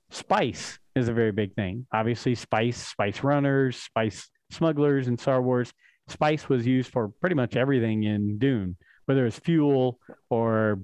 [0.09, 1.85] spice is a very big thing.
[1.93, 5.73] Obviously, spice, spice runners, spice smugglers in Star Wars.
[6.07, 9.99] Spice was used for pretty much everything in Dune, whether it's fuel
[10.29, 10.79] or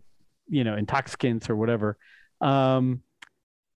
[0.48, 1.98] you know intoxicants or whatever.
[2.42, 3.02] Um,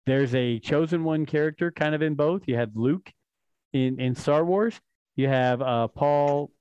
[0.06, 2.44] there's a chosen one character kind of in both.
[2.48, 3.12] You had Luke
[3.74, 4.80] in in Star Wars.
[5.16, 6.52] You have uh, Paul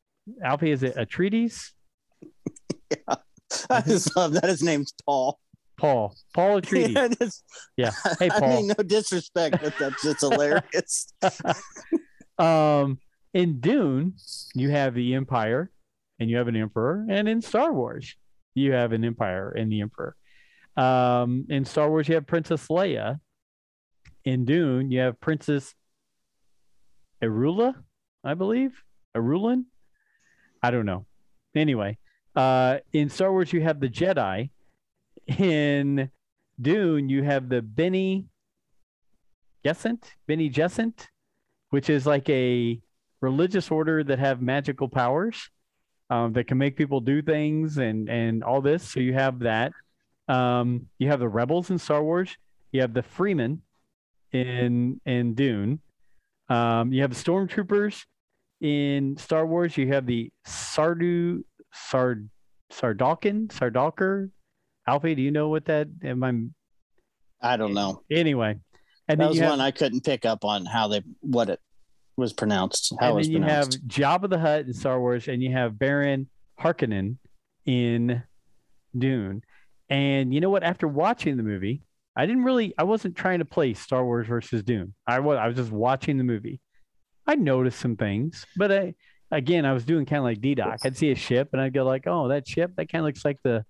[0.42, 0.70] Alfie.
[0.70, 1.72] Is it Atreides?
[3.70, 5.38] I just love that his name's Paul.
[5.78, 6.92] Paul Paul Atreides.
[6.94, 7.42] Yeah, it's-
[7.76, 7.90] Yeah.
[8.18, 11.12] Hey I mean, no disrespect, but that's just hilarious.
[12.38, 12.98] um,
[13.34, 14.14] in Dune,
[14.54, 15.70] you have the Empire
[16.18, 18.16] and you have an Emperor, and in Star Wars,
[18.54, 20.16] you have an Empire and the Emperor.
[20.76, 23.20] Um, in Star Wars, you have Princess Leia.
[24.24, 25.74] In Dune, you have Princess
[27.22, 27.74] Erula,
[28.24, 28.82] I believe.
[29.16, 29.64] Erulin?
[30.62, 31.06] I don't know.
[31.54, 31.98] Anyway,
[32.38, 34.50] uh, in Star Wars, you have the Jedi.
[35.26, 36.08] In
[36.60, 38.26] Dune, you have the Bene
[39.64, 41.08] Gesserit, Bene Gesserit,
[41.70, 42.80] which is like a
[43.20, 45.50] religious order that have magical powers
[46.10, 48.84] um, that can make people do things and and all this.
[48.84, 49.72] So you have that.
[50.28, 52.36] Um, you have the rebels in Star Wars.
[52.70, 53.58] You have the Fremen
[54.32, 55.80] in in Dune.
[56.48, 58.04] Um, you have the stormtroopers
[58.60, 59.76] in Star Wars.
[59.76, 61.42] You have the Sardu
[61.72, 62.28] Sard
[62.72, 64.30] Sardalkin Sardalker.
[64.86, 65.88] Alfie, do you know what that?
[66.02, 66.32] Am I
[67.40, 68.02] I don't know.
[68.10, 68.58] anyway?
[69.08, 71.60] And that then was have, one I couldn't pick up on how they what it
[72.16, 72.92] was pronounced.
[73.00, 73.68] How it and was then you have.
[73.68, 76.28] Jabba the Hutt in Star Wars, and you have Baron
[76.60, 77.16] Harkonnen
[77.64, 78.22] in
[78.96, 79.42] Dune.
[79.88, 80.62] And you know what?
[80.62, 81.82] After watching the movie,
[82.16, 84.94] I didn't really, I wasn't trying to play Star Wars versus Dune.
[85.06, 86.60] I was, I was just watching the movie.
[87.26, 88.94] I noticed some things, but I,
[89.30, 90.80] again, I was doing kind of like D Doc.
[90.84, 93.24] I'd see a ship, and I'd go like, "Oh, that ship, that kind of looks
[93.24, 93.64] like the,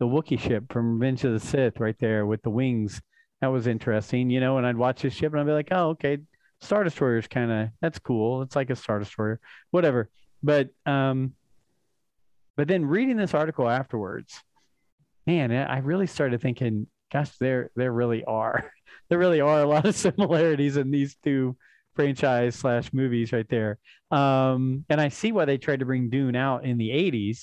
[0.00, 3.00] the Wookiee ship from Revenge of the Sith, right there with the wings."
[3.40, 4.58] That was interesting, you know.
[4.58, 6.18] And I'd watch this ship, and I'd be like, "Oh, okay,
[6.60, 8.42] Star Destroyer is kind of that's cool.
[8.42, 9.40] It's like a Star Destroyer,
[9.70, 10.10] whatever."
[10.42, 11.34] But um,
[12.56, 14.42] but then reading this article afterwards,
[15.26, 18.70] man, I I really started thinking, gosh, there there really are
[19.08, 21.56] there really are a lot of similarities in these two
[21.94, 23.78] franchise slash movies right there.
[24.10, 27.40] Um, and I see why they tried to bring Dune out in the '80s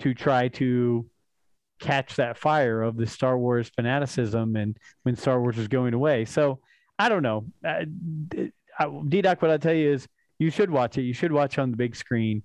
[0.00, 1.06] to try to
[1.80, 6.24] catch that fire of the Star Wars fanaticism and when Star Wars was going away.
[6.24, 6.60] So
[6.98, 7.46] I don't know.
[7.64, 7.84] Uh,
[9.08, 10.06] D Doc, what I tell you is
[10.38, 11.02] you should watch it.
[11.02, 12.42] You should watch on the big screen.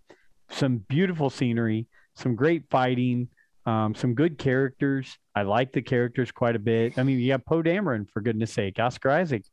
[0.50, 3.30] Some beautiful scenery, some great fighting,
[3.66, 5.18] um, some good characters.
[5.36, 6.98] I like the characters quite a bit.
[6.98, 9.44] I mean, you have Poe Dameron for goodness sake, Oscar Isaac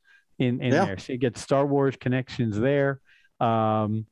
[0.41, 0.87] in, in Yeah.
[0.87, 0.99] there.
[0.99, 3.01] So you get Star Wars connections there.
[3.39, 4.07] Um,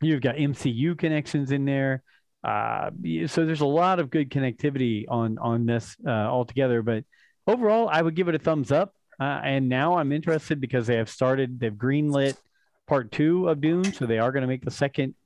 [0.00, 2.02] you've got MCU connections in there.
[2.44, 2.90] Uh,
[3.26, 6.82] so there's a lot of good connectivity on on this uh, altogether.
[6.82, 7.04] But
[7.46, 8.94] overall, I would give it a thumbs up.
[9.20, 12.36] Uh, and now I'm interested because they have started, they've greenlit
[12.86, 15.16] part two of Dune, so they are going to make the second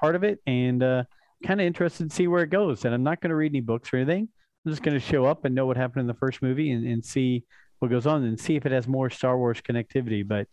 [0.00, 1.04] part of it, and uh,
[1.44, 2.86] kind of interested to see where it goes.
[2.86, 4.28] And I'm not going to read any books or anything.
[4.64, 6.86] I'm just going to show up and know what happened in the first movie and,
[6.86, 7.44] and see
[7.82, 10.26] what goes on and see if it has more Star Wars connectivity.
[10.26, 10.46] But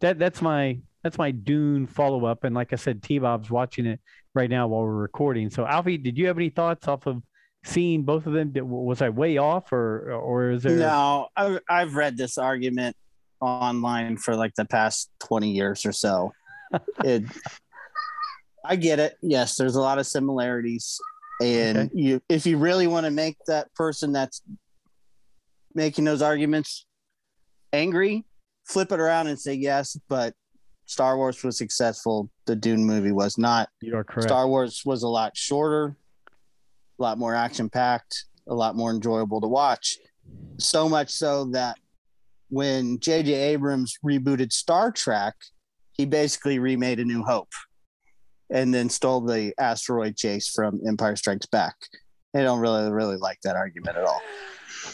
[0.00, 2.44] that that's my that's my Dune follow up.
[2.44, 4.00] And like I said, T Bob's watching it
[4.34, 5.50] right now while we're recording.
[5.50, 7.22] So Alfie, did you have any thoughts off of
[7.62, 8.52] seeing both of them?
[8.54, 10.78] Was I way off, or or is there?
[10.78, 12.96] No, I, I've read this argument
[13.40, 16.32] online for like the past twenty years or so.
[17.04, 17.24] it,
[18.64, 19.18] I get it.
[19.20, 20.98] Yes, there's a lot of similarities,
[21.42, 21.90] and okay.
[21.92, 24.40] you if you really want to make that person that's
[25.74, 26.86] making those arguments
[27.72, 28.24] angry,
[28.64, 30.34] flip it around and say yes, but
[30.86, 32.30] Star Wars was successful.
[32.46, 33.68] The Dune movie was not.
[33.80, 34.28] You are correct.
[34.28, 35.96] Star Wars was a lot shorter,
[36.98, 39.96] a lot more action packed, a lot more enjoyable to watch.
[40.58, 41.76] So much so that
[42.50, 43.32] when J.J.
[43.32, 45.34] Abrams rebooted Star Trek,
[45.92, 47.52] he basically remade A New Hope
[48.50, 51.74] and then stole the asteroid chase from Empire Strikes Back.
[52.34, 54.20] I don't really, really like that argument at all.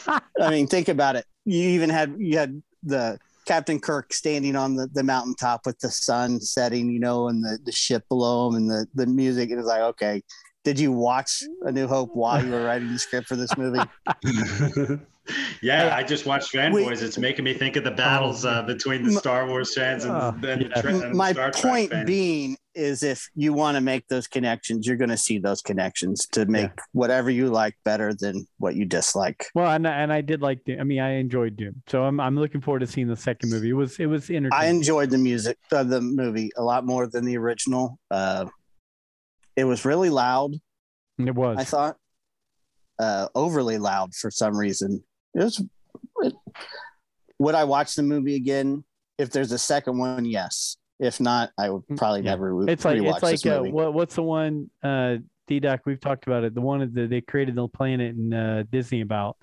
[0.09, 1.25] I mean, think about it.
[1.45, 5.91] You even had you had the Captain Kirk standing on the, the mountaintop with the
[5.91, 9.51] sun setting, you know, and the, the ship below him and the, the music.
[9.51, 10.23] And it's like, okay,
[10.65, 13.81] did you watch A New Hope while you were writing the script for this movie?
[15.63, 17.03] yeah, I just watched Fanboys.
[17.03, 20.33] it's making me think of the battles uh, between the Star Wars fans and, uh,
[20.47, 20.81] and, yeah.
[20.81, 25.11] the, and my point being is if you want to make those connections, you're going
[25.11, 26.83] to see those connections to make yeah.
[26.93, 29.47] whatever you like better than what you dislike.
[29.55, 30.61] Well, and and I did like.
[30.69, 33.71] I mean, I enjoyed Dune, so I'm I'm looking forward to seeing the second movie.
[33.71, 34.53] It was it was entertaining.
[34.53, 37.99] I enjoyed the music of the movie a lot more than the original.
[38.11, 38.47] Uh,
[39.57, 40.53] it was really loud.
[41.19, 41.59] It was.
[41.59, 41.97] I thought
[42.99, 45.03] uh, overly loud for some reason.
[45.35, 45.63] It was.
[46.23, 46.35] It,
[47.39, 48.85] would I watch the movie again
[49.17, 50.25] if there's a second one?
[50.25, 50.77] Yes.
[50.99, 52.31] If not, I would mm, probably yeah.
[52.31, 52.55] never.
[52.55, 54.69] Re- it's like it's like uh, what, what's the one?
[54.83, 56.55] Uh, D Doc, we've talked about it.
[56.55, 59.37] The one that they created the planet in uh, Disney about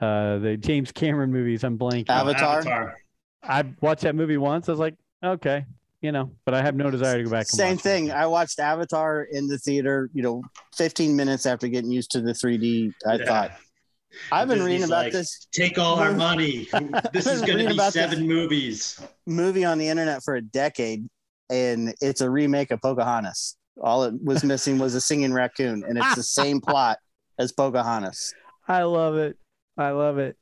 [0.00, 1.64] uh, the James Cameron movies.
[1.64, 2.08] I'm blanking.
[2.08, 2.58] Avatar.
[2.58, 2.96] Avatar.
[3.42, 4.68] I watched that movie once.
[4.68, 5.64] I was like, okay,
[6.00, 7.46] you know, but I have no desire to go back.
[7.46, 8.08] Same thing.
[8.08, 8.12] It.
[8.12, 10.08] I watched Avatar in the theater.
[10.14, 10.42] You know,
[10.76, 13.24] 15 minutes after getting used to the 3D, I yeah.
[13.24, 13.52] thought.
[14.30, 15.46] I've been reading about like, this.
[15.52, 16.68] Take all our money.
[17.12, 19.00] This is going to be seven movies.
[19.26, 21.08] Movie on the internet for a decade,
[21.50, 23.56] and it's a remake of Pocahontas.
[23.80, 26.98] All it was missing was a singing raccoon, and it's the same plot
[27.38, 28.34] as Pocahontas.
[28.68, 29.36] I love it.
[29.76, 30.36] I love it.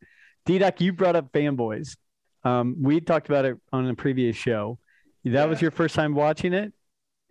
[0.47, 1.97] D-Doc, you brought up fanboys.
[2.45, 4.79] Um, we talked about it on a previous show.
[5.25, 5.45] That yeah.
[5.45, 6.73] was your first time watching it?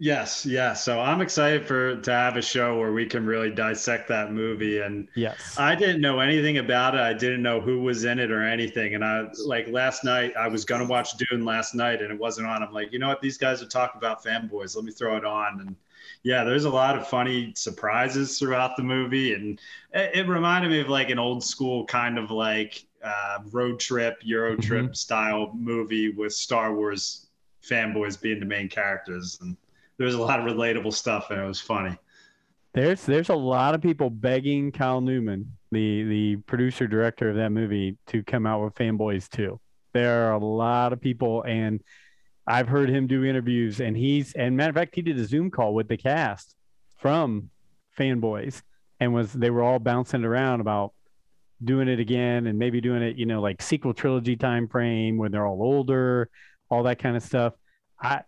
[0.02, 0.72] Yes, yeah.
[0.74, 4.80] So I'm excited for to have a show where we can really dissect that movie.
[4.80, 7.02] And yes, I didn't know anything about it.
[7.02, 8.96] I didn't know who was in it or anything.
[8.96, 12.48] And I like last night, I was gonna watch Dune last night, and it wasn't
[12.48, 12.64] on.
[12.64, 13.20] I'm like, you know what?
[13.20, 14.74] These guys are talking about fanboys.
[14.74, 15.60] Let me throw it on.
[15.60, 15.76] And
[16.24, 19.60] yeah, there's a lot of funny surprises throughout the movie, and
[19.94, 24.20] it, it reminded me of like an old school kind of like uh, road trip,
[24.24, 24.94] Euro trip mm-hmm.
[24.94, 27.28] style movie with Star Wars
[27.62, 29.58] fanboys being the main characters and
[30.00, 31.96] there's a lot of relatable stuff and it was funny.
[32.74, 37.52] There's there's a lot of people begging Kyle Newman, the the producer director of that
[37.52, 39.60] movie, to come out with fanboys too.
[39.94, 41.82] There are a lot of people, and
[42.48, 45.52] I've heard him do interviews, and he's and matter of fact, he did a Zoom
[45.52, 46.56] call with the cast
[46.98, 47.50] from
[47.98, 48.62] fanboys,
[49.00, 50.94] and was they were all bouncing around about
[51.64, 55.32] doing it again and maybe doing it, you know, like sequel trilogy time frame when
[55.32, 56.30] they're all older,
[56.70, 57.54] all that kind of stuff.
[58.00, 58.22] I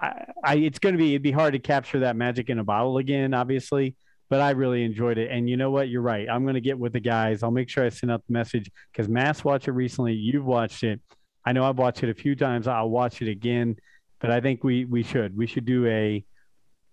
[0.00, 2.64] I, I it's going to be it'd be hard to capture that magic in a
[2.64, 3.96] bottle again, obviously.
[4.30, 5.88] But I really enjoyed it, and you know what?
[5.88, 6.28] You're right.
[6.30, 7.42] I'm going to get with the guys.
[7.42, 10.12] I'll make sure I send out the message because Mass watched it recently.
[10.12, 11.00] You've watched it.
[11.46, 12.68] I know I've watched it a few times.
[12.68, 13.76] I'll watch it again,
[14.20, 16.22] but I think we we should we should do a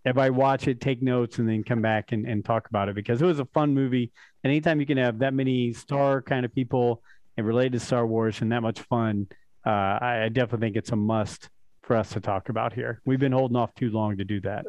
[0.05, 3.21] everybody watch it, take notes, and then come back and, and talk about it because
[3.21, 4.11] it was a fun movie.
[4.43, 7.01] And anytime you can have that many star kind of people
[7.35, 9.27] and related to Star Wars and that much fun,
[9.65, 11.49] uh, I, I definitely think it's a must
[11.85, 13.01] for us to talk about here.
[13.05, 14.65] We've been holding off too long to do that.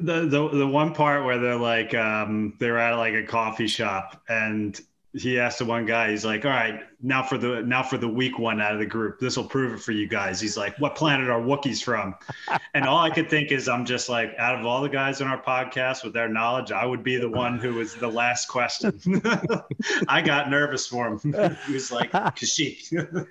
[0.00, 4.22] The the, the one part where they're like um, they're at like a coffee shop
[4.28, 4.80] and
[5.14, 8.08] he asked the one guy, he's like, All right, now for the now for the
[8.08, 9.20] weak one out of the group.
[9.20, 10.40] This will prove it for you guys.
[10.40, 12.14] He's like, What planet are Wookiees from?
[12.74, 15.28] and all I could think is I'm just like, out of all the guys on
[15.28, 19.00] our podcast with their knowledge, I would be the one who was the last question.
[20.08, 21.18] I got nervous for him.
[21.66, 23.26] he was like, Kashyyyk.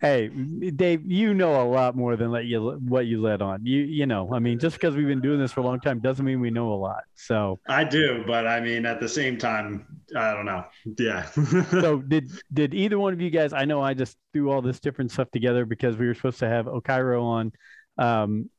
[0.00, 3.66] Hey, Dave, you know a lot more than let you what you let on.
[3.66, 5.98] You you know, I mean, just because we've been doing this for a long time
[5.98, 7.02] doesn't mean we know a lot.
[7.16, 10.64] So I do, but I mean, at the same time, I don't know.
[10.96, 11.24] Yeah.
[11.70, 13.52] so did did either one of you guys?
[13.52, 16.48] I know I just threw all this different stuff together because we were supposed to
[16.48, 17.52] have Okairo on,
[17.98, 18.50] um,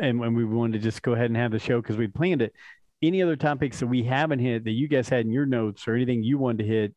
[0.00, 2.42] and when we wanted to just go ahead and have the show because we planned
[2.42, 2.52] it.
[3.02, 5.96] Any other topics that we haven't hit that you guys had in your notes or
[5.96, 6.94] anything you wanted to hit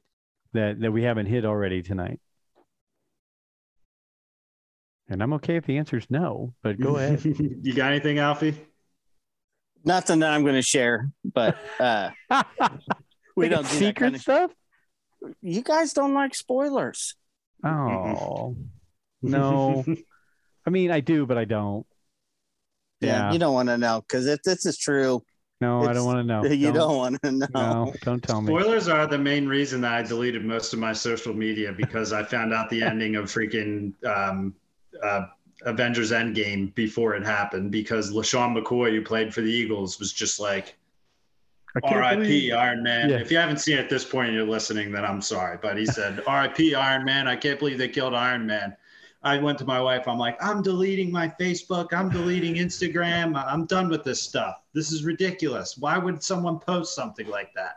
[0.53, 2.19] that that we haven't hit already tonight?
[5.09, 7.23] And I'm okay if the answer is no, but go ahead.
[7.63, 8.55] you got anything, Alfie?
[9.83, 12.11] Nothing that I'm going to share, but uh,
[13.35, 14.51] we don't do secret kind of, stuff.
[15.41, 17.15] You guys don't like spoilers.
[17.65, 18.55] Oh
[19.21, 19.83] no,
[20.65, 21.85] I mean I do, but I don't.
[23.01, 23.31] Yeah, Yeah.
[23.33, 25.21] you don't want to know because if this is true,
[25.61, 26.45] No, I don't want to know.
[26.45, 27.47] you don't, want to know.
[27.53, 28.47] No, don't tell me.
[28.47, 32.23] Spoilers are the main reason that I deleted most of my social media because I
[32.23, 34.53] found out the ending of freaking um,
[35.03, 35.25] uh,
[35.63, 40.39] Avengers Endgame before it happened because LeSean McCoy, who played for the Eagles, was just
[40.39, 40.75] like,
[41.75, 43.09] RIP believe- Iron Man.
[43.09, 43.17] Yeah.
[43.17, 45.57] If you haven't seen it at this point and you're listening, then I'm sorry.
[45.61, 47.27] But he said, RIP Iron Man.
[47.27, 48.75] I can't believe they killed Iron Man.
[49.21, 50.07] I went to my wife.
[50.07, 51.93] I'm like, I'm deleting my Facebook.
[51.93, 53.35] I'm deleting Instagram.
[53.35, 54.61] I'm done with this stuff.
[54.73, 55.77] This is ridiculous.
[55.77, 57.75] Why would someone post something like that?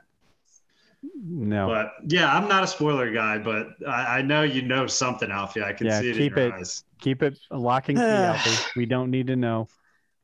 [1.20, 1.66] No.
[1.66, 5.62] But yeah, I'm not a spoiler guy, but I, I know you know something, Alfie.
[5.62, 6.85] I can Yeah, see it keep in your it- eyes.
[7.03, 8.71] Keep it a lock and key, Alfie.
[8.77, 9.69] We don't need to know.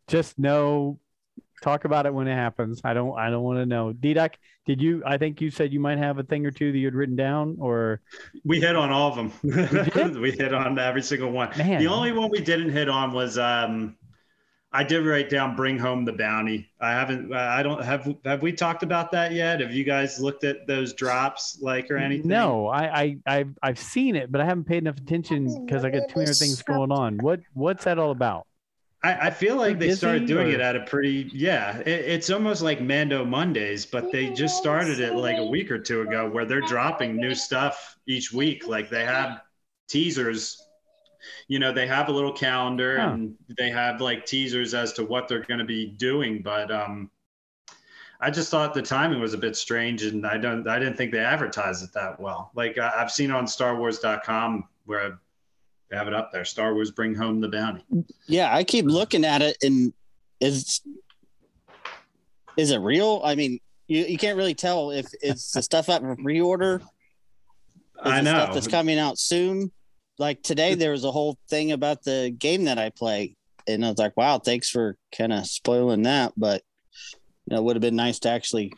[0.07, 1.01] Just know.
[1.61, 2.81] Talk about it when it happens.
[2.85, 3.19] I don't.
[3.19, 3.93] I don't want to know.
[3.93, 5.03] D Doc, did you?
[5.05, 7.17] I think you said you might have a thing or two that you had written
[7.17, 8.01] down, or
[8.45, 9.33] We hit on all of them.
[10.23, 11.51] we hit on every single one.
[11.59, 11.81] Man.
[11.81, 13.97] The only one we didn't hit on was um,
[14.71, 17.33] I did write down "Bring Home the Bounty." I haven't.
[17.33, 18.15] I don't have.
[18.25, 19.61] Have we talked about that yet?
[19.61, 22.29] Have you guys looked at those drops, like or anything?
[22.29, 22.67] no?
[22.67, 26.11] I, I, I've, I've seen it, but I haven't paid enough attention because I got
[26.11, 27.17] 200 things going on.
[27.19, 28.47] What, what's that all about?
[29.03, 31.31] I, I feel like they started doing or- it at a pretty.
[31.33, 35.71] Yeah, it, it's almost like Mando Mondays, but they just started it like a week
[35.71, 38.67] or two ago, where they're dropping new stuff each week.
[38.67, 39.41] Like they have
[39.89, 40.63] teasers.
[41.49, 43.11] You know, they have a little calendar Huh.
[43.11, 46.43] and they have like teasers as to what they're going to be doing.
[46.43, 47.11] But um,
[48.21, 51.13] I just thought the timing was a bit strange, and I don't, I didn't think
[51.13, 52.51] they advertised it that well.
[52.55, 55.19] Like I, I've seen on StarWars.com where
[55.91, 56.45] they have it up there.
[56.45, 57.83] Star Wars Bring Home the Bounty.
[58.27, 59.93] Yeah, I keep looking at it, and
[60.41, 60.81] is
[62.57, 63.21] is it real?
[63.25, 66.83] I mean, you, you can't really tell if it's the stuff up for pre-order.
[68.03, 68.31] I know.
[68.33, 69.71] stuff that's coming out soon.
[70.19, 73.91] Like today, there was a whole thing about the game that I play, and I
[73.91, 76.63] was like, "Wow, thanks for kind of spoiling that." But
[77.47, 78.73] you know, it would have been nice to actually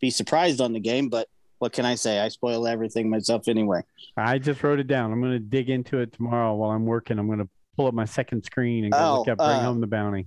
[0.00, 1.08] be surprised on the game.
[1.08, 2.20] But what can I say?
[2.20, 3.82] I spoil everything myself anyway.
[4.16, 5.12] I just wrote it down.
[5.12, 7.18] I'm going to dig into it tomorrow while I'm working.
[7.18, 9.62] I'm going to pull up my second screen and go Oh, look up Bring uh,
[9.62, 10.26] Home the Bounty.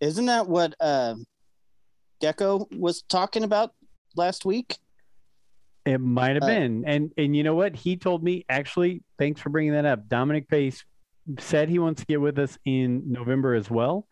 [0.00, 1.14] Isn't that what uh,
[2.22, 3.72] Gekko was talking about
[4.16, 4.76] last week?
[5.84, 6.84] It might have uh, been.
[6.86, 7.76] And and you know what?
[7.76, 10.08] He told me actually, thanks for bringing that up.
[10.08, 10.84] Dominic Pace
[11.38, 14.06] said he wants to get with us in November as well.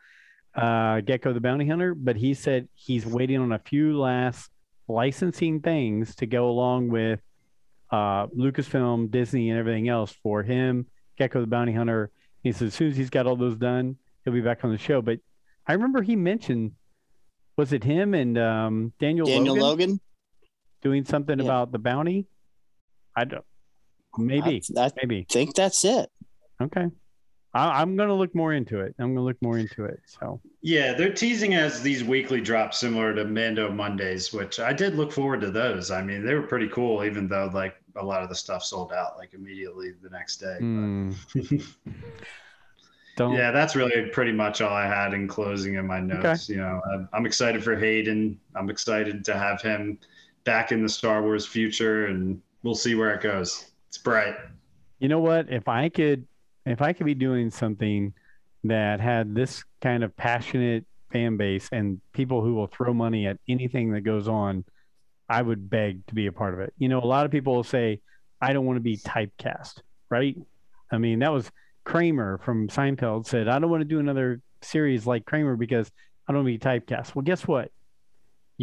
[0.54, 4.50] Uh, Gekko the Bounty Hunter, but he said he's waiting on a few last
[4.86, 7.20] licensing things to go along with
[7.90, 10.86] uh, Lucasfilm, Disney, and everything else for him.
[11.18, 12.10] Gekko the Bounty Hunter.
[12.42, 14.78] He said as soon as he's got all those done, he'll be back on the
[14.78, 15.00] show.
[15.00, 15.20] But
[15.66, 16.72] I remember he mentioned,
[17.56, 19.62] was it him and um, Daniel, Daniel Logan?
[19.62, 20.00] Logan.
[20.82, 21.44] Doing something Yeah.
[21.44, 22.26] about the bounty?
[23.16, 23.44] I don't.
[24.18, 24.62] Maybe.
[24.76, 25.26] I, I maybe.
[25.30, 26.10] think that's it.
[26.60, 26.88] Okay.
[27.54, 28.94] I, I'm going to look more into it.
[28.98, 30.00] I'm going to look more into it.
[30.06, 34.94] So Yeah, they're teasing as these weekly drops similar to Mando Mondays, which I did
[34.96, 35.90] look forward to those.
[35.90, 38.92] I mean, they were pretty cool, even though like a lot of the stuff sold
[38.92, 40.56] out like immediately the next day.
[40.58, 41.10] but- hmm.
[43.16, 43.34] don't.
[43.34, 46.48] yeah, that's really pretty much all I had in closing in my notes.
[46.48, 48.38] You know, I'm, I'm excited for Hayden.
[48.54, 49.98] I'm excited to have him
[50.44, 53.70] back in the Star Wars future, and we'll see where it goes.
[53.88, 54.36] It's bright.
[54.98, 55.50] You know what?
[55.50, 56.26] If I could,
[56.66, 58.12] if I could be doing something
[58.64, 63.38] that had this kind of passionate fan base and people who will throw money at
[63.48, 64.64] anything that goes on,
[65.28, 66.72] I would beg to be a part of it.
[66.78, 68.00] You know, a lot of people will say,
[68.40, 69.80] I don't want to be typecast,
[70.10, 70.36] right?
[70.90, 71.50] I mean, that was
[71.84, 75.90] Kramer from Seinfeld said, I don't want to do another series like Kramer because
[76.28, 77.14] I don't want to be typecast.
[77.14, 77.70] Well, guess what?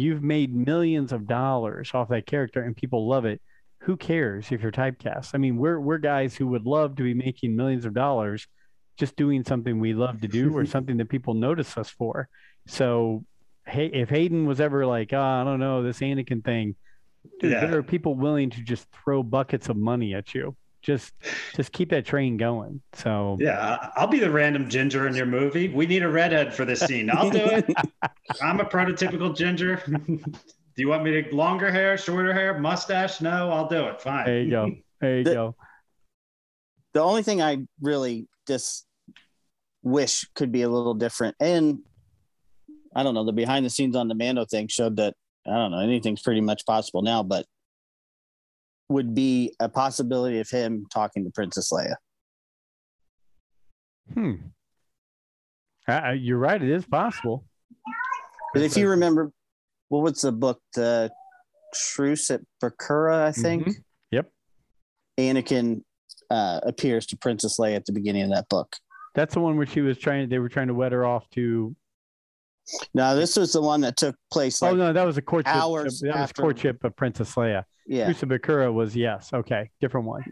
[0.00, 3.40] You've made millions of dollars off that character and people love it.
[3.84, 5.30] Who cares if you're typecast?
[5.34, 8.46] I mean, we're we're guys who would love to be making millions of dollars
[8.98, 12.28] just doing something we love to do or something that people notice us for.
[12.66, 13.24] So,
[13.66, 16.76] hey, if Hayden was ever like, oh, I don't know, this Anakin thing,
[17.40, 17.66] dude, Yeah.
[17.66, 20.56] there are people willing to just throw buckets of money at you.
[20.82, 21.12] Just
[21.54, 22.80] just keep that train going.
[22.94, 25.68] So yeah, I'll be the random ginger in your movie.
[25.68, 27.10] We need a redhead for this scene.
[27.10, 27.66] I'll do it.
[28.42, 29.82] I'm a prototypical ginger.
[30.06, 30.20] do
[30.76, 33.20] you want me to longer hair, shorter hair, mustache?
[33.20, 34.00] No, I'll do it.
[34.00, 34.26] Fine.
[34.26, 34.70] There you go.
[35.00, 35.56] There you The- go.
[36.94, 38.86] the only thing I really just
[39.82, 41.80] wish could be a little different, and
[42.94, 45.14] I don't know, the behind the scenes on the Mando thing showed that
[45.46, 47.46] I don't know anything's pretty much possible now, but
[48.90, 51.94] would be a possibility of him talking to Princess Leia.
[54.12, 54.34] Hmm.
[55.88, 56.60] Uh, you're right.
[56.60, 57.44] It is possible.
[58.52, 59.32] But if you remember,
[59.88, 60.60] well, what's the book?
[60.74, 61.10] The
[61.74, 63.68] Truce at Bakura, I think.
[63.68, 63.74] Mhm.
[64.10, 64.32] Yep.
[65.18, 65.82] Anakin
[66.30, 68.76] uh, appears to Princess Leia at the beginning of that book.
[69.14, 70.28] That's the one where she was trying.
[70.28, 71.74] They were trying to wed her off to.
[72.94, 75.54] Now, this was the one that took place like oh no, that was a courtship.
[75.54, 77.64] hours that was after- courtship of Princess Leia.
[77.86, 79.30] yeah, Truce Bakura was yes.
[79.32, 80.24] Okay, different one.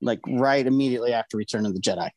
[0.00, 2.10] like right immediately after Return of the Jedi.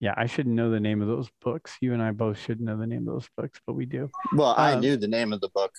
[0.00, 1.76] Yeah, I should know the name of those books.
[1.80, 4.08] You and I both should know the name of those books, but we do.
[4.32, 5.72] Well, I Um, knew the name of the book.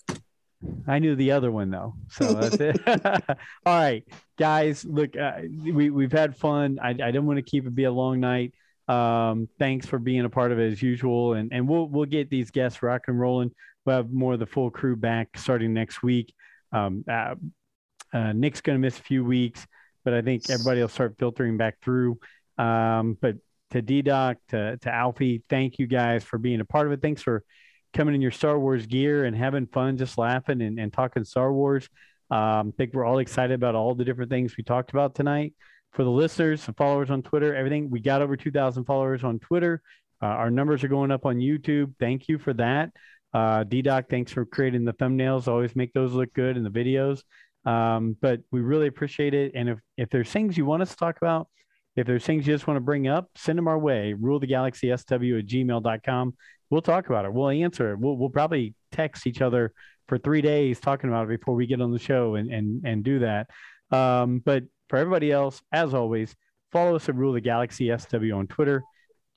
[0.87, 2.81] I knew the other one though, so that's it.
[3.65, 4.03] All right,
[4.37, 6.79] guys, look, uh, we we've had fun.
[6.81, 8.53] I I didn't want to keep it be a long night.
[8.89, 12.29] Um, thanks for being a part of it as usual, and and we'll we'll get
[12.29, 13.51] these guests rock and rolling.
[13.85, 16.33] We'll have more of the full crew back starting next week.
[16.71, 17.35] Um, uh,
[18.11, 19.65] uh, Nick's going to miss a few weeks,
[20.03, 22.19] but I think everybody will start filtering back through.
[22.57, 23.35] Um, but
[23.71, 27.01] to D Doc, to to Alfie, thank you guys for being a part of it.
[27.01, 27.43] Thanks for
[27.93, 31.53] coming in your Star Wars gear and having fun, just laughing and, and talking Star
[31.53, 31.87] Wars.
[32.31, 35.53] Um, I think we're all excited about all the different things we talked about tonight.
[35.91, 39.81] For the listeners, the followers on Twitter, everything, we got over 2,000 followers on Twitter.
[40.21, 41.93] Uh, our numbers are going up on YouTube.
[41.99, 42.91] Thank you for that.
[43.33, 45.47] Uh, D-Doc, thanks for creating the thumbnails.
[45.47, 47.23] Always make those look good in the videos.
[47.65, 49.51] Um, but we really appreciate it.
[49.55, 51.47] And if, if there's things you want us to talk about,
[51.95, 54.13] if there's things you just want to bring up, send them our way.
[54.13, 56.33] Rule the galaxy sw at gmail.com.
[56.69, 57.33] We'll talk about it.
[57.33, 57.99] We'll answer it.
[57.99, 59.73] We'll, we'll probably text each other
[60.07, 63.03] for three days talking about it before we get on the show and, and, and
[63.03, 63.49] do that.
[63.91, 66.35] Um, but for everybody else, as always,
[66.71, 68.83] follow us at Rule the Galaxy SW on Twitter.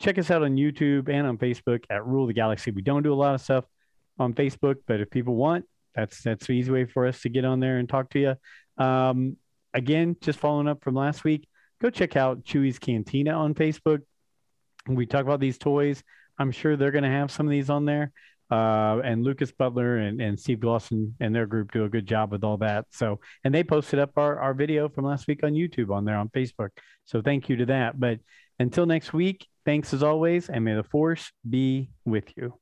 [0.01, 2.71] Check us out on YouTube and on Facebook at Rule the Galaxy.
[2.71, 3.65] We don't do a lot of stuff
[4.19, 7.45] on Facebook, but if people want, that's that's the easy way for us to get
[7.45, 8.85] on there and talk to you.
[8.85, 9.37] Um,
[9.75, 11.47] again, just following up from last week,
[11.81, 14.01] go check out Chewy's Cantina on Facebook.
[14.89, 16.03] We talk about these toys.
[16.39, 18.13] I'm sure they're going to have some of these on there.
[18.53, 22.31] Uh, and Lucas Butler and, and Steve Glosson and their group do a good job
[22.31, 22.85] with all that.
[22.91, 26.19] So, and they posted up our, our video from last week on YouTube on there
[26.19, 26.69] on Facebook.
[27.07, 27.99] So thank you to that.
[27.99, 28.19] But
[28.59, 32.62] until next week, thanks as always, and may the force be with you.